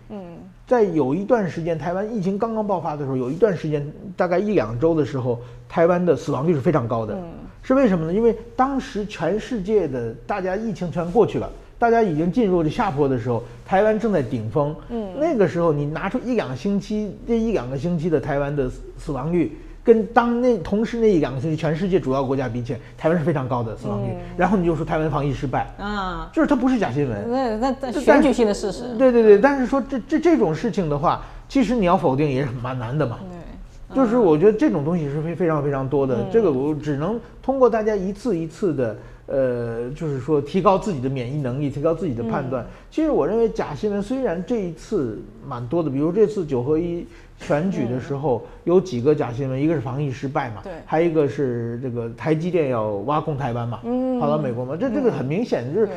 [0.70, 3.84] 在有一段时间，台湾疫情刚刚爆发的时候，有一段时间
[4.16, 7.18] 大概一两周的时候，台湾的死亡率是非常高的。
[7.60, 8.14] 是为什么呢？
[8.14, 14.72] 因为当时全世界的大家疫情全过去了，大家已经进入了下坡的时候，台湾正在顶峰。
[14.90, 24.12] 嗯，那个时候你拿出一两星期，这一两个星期的台湾的死亡率，跟当那同时那一两个星期全世界主要国家比起来，台湾是非常高的死亡率。
[24.36, 27.30] 然后你就说台湾防疫失败啊，就是它不是假新闻。
[27.30, 28.84] 那那那选举性的事实。
[28.98, 33.18] 对对对，但是说这这这种事情的话，其实你要否定也是蛮难的嘛。
[33.20, 42.64] 对就是我觉得这种东西是非非常非常多的，这个我只能通过大家一次一次的呃，就是说提高自己的免疫能力，提高自己的判断。
[42.88, 47.04] 其实我认为假新闻虽然这一次蛮多的，比如这次九合一
[47.40, 55.88] 选举的时候有几个假新闻，一个是防疫失败嘛，对还有一个是这个台积电要挖空台湾嘛，嗯跑到美国嘛，这这个很明显就是。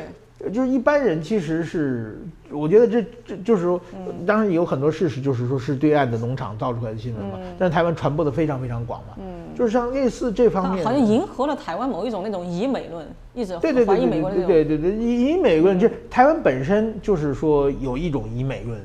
[0.52, 2.20] 就是一般人其实是，
[2.50, 3.80] 我觉得这这就是说，
[4.26, 7.38] 当然有很多事实，就是说是对岸的农场造出来的新闻嘛。
[7.58, 9.14] 但是台湾传播的非常非常广嘛。
[9.16, 9.24] 嗯，
[9.56, 14.50] 就是像类似这方面，好像迎合了台湾某一种那种以美论，一直对对对怀疑美国的那种。
[14.50, 18.78] 对对对，以以美论，就是台湾本身就是说有一种以美论。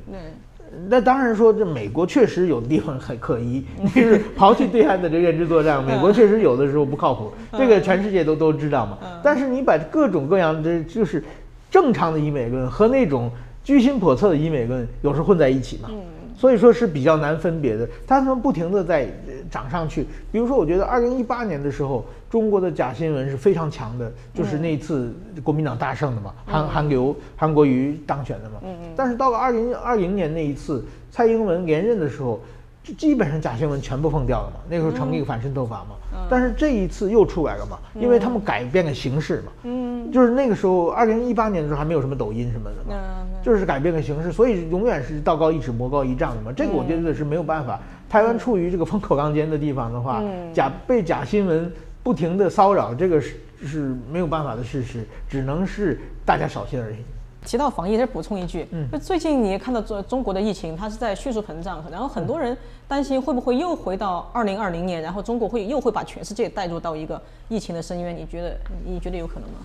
[0.69, 0.79] 对。
[0.89, 3.63] 那当然说，这美国确实有的地方很可疑，
[3.93, 8.97] 就是 刨去对岸的这认知作战，美国确实有的时候不靠谱，这个全世界都都知道嘛。
[9.23, 11.23] 但是你把各种各样的就是
[11.71, 13.29] 正常的医美论和那种
[13.63, 15.89] 居心叵测的医美论有时候混在一起嘛，
[16.35, 17.87] 所以说是比较难分别的。
[18.07, 19.07] 他们不停的在
[19.51, 25.13] 涨上去，比如说，我觉得二零一八年的时候，中国的假新闻是非常强的，就是那次
[25.43, 28.57] 国民党大胜的嘛，韩韩流韩国瑜当选的嘛。
[28.63, 28.89] 嗯嗯。
[28.95, 32.39] 但是到了二零二零年那一次蔡英文连任的时候，
[32.83, 35.95] 就基本上假新闻全部封掉了嘛，那个时候成立反渗透法嘛。
[36.29, 39.51] 但是这一次又出来了嘛，因为他们改变了形式嘛。
[39.63, 46.51] 嗯，就是那个时候，二零一八年的时候还没有什么抖音什么的嘛，就是改变了形式，所以永远是道高一尺，魔高一丈的嘛。
[46.55, 47.79] 这个我觉得是没有办法。
[48.09, 50.21] 台湾处于这个风口浪尖的地方的话，
[50.51, 51.71] 假被假新闻
[52.03, 53.35] 不停的骚扰，这个是
[53.65, 56.97] 是没有办法的事实，只能是大家小心而已。
[57.45, 62.55] 提到防疫，再补充一句，嗯，就最近你也看到中中国的疫情，它是在迅速膨胀，然后很多人
[62.87, 69.57] 担心会不会又回到二零二零年，然后中国会又会把全世界带入到一个疫情的深渊，你觉得你觉得有可能吗？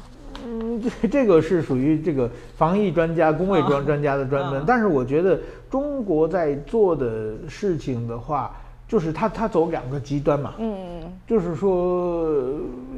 [0.45, 8.55] 嗯，这这个是属于这个防疫专家、工卫专专家的专门，但是我觉得中国在做的事情的话，
[8.87, 12.29] 就是他他走两个极端嘛，嗯嗯，就是说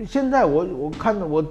[0.07, 1.45] 现在我我看到我。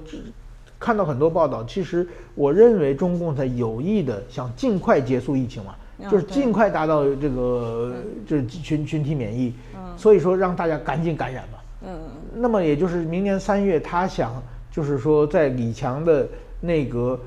[0.78, 2.06] 看到很多报道，其实
[2.36, 5.74] 我认为中共在有意的想尽快结束疫情嘛，
[6.12, 7.96] 就是尽快达到这个
[8.28, 9.54] 就是群群体免疫，
[9.96, 11.60] 所以说让大家赶紧感染嘛。
[11.88, 11.98] 嗯，
[12.36, 16.28] 那么也就是明年三月，他想就是说在李强的
[16.60, 17.18] 内阁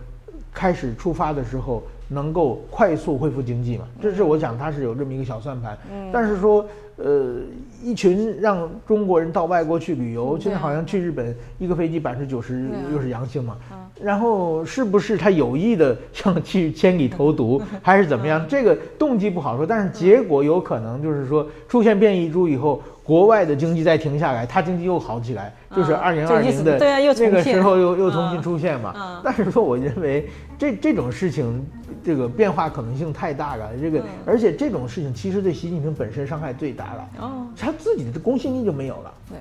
[0.53, 3.85] 开始出发的时候，能够快速恢复经济嘛。
[4.01, 5.79] 这是我想他是有这么一个小算盘。
[5.93, 6.67] 嗯，但是说。
[7.01, 7.37] 呃，
[7.81, 13.57] 一群让中国人到外国去旅游，现在好像去日本一个飞机百分之九十又是阳性嘛，
[14.03, 18.45] 然后是不是他有意的想去千里投毒， 还是怎么样？
[18.49, 29.21] 这个动机不好说，但是结果有可能就是说出现变异株以后，国外的经济再停下来，它经济又好起来，就是二零二零的那个时候又又重新出现嘛。
[29.23, 30.29] 但是说，我认为
[30.59, 31.65] 这这种事情。
[32.05, 39.39] 这个变化可能性太大了，这个而且这种事情其实对习近平本身伤害最大了，哦，他自己的公信力就没有了，对，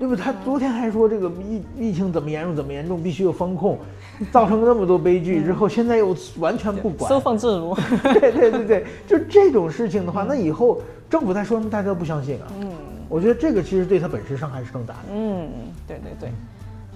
[0.00, 0.14] 对不？
[0.16, 3.78] 他昨天还说这个疫疫情怎么严重怎么严重，必须有风控，
[4.32, 7.74] 造成那么多悲剧之后，现在又完全不管，收放自如，
[8.20, 12.70] 对对对对， 就这种事情的话，那以后政府再说什么大家都不相信啊，嗯，
[13.08, 15.48] 我觉得这个其实对他本身伤害是更大的，嗯，
[15.86, 16.30] 对对对。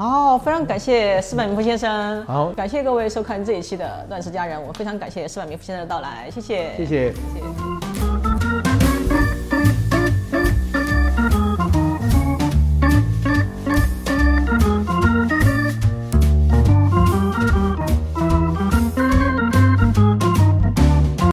[0.01, 2.24] 好，非常感谢施柏明夫先生。
[2.24, 7.89] 好，感谢各位收看这一期的《乱世佳人》，我非常感谢施柏明夫先生的到来，谢谢，谢谢，谢谢。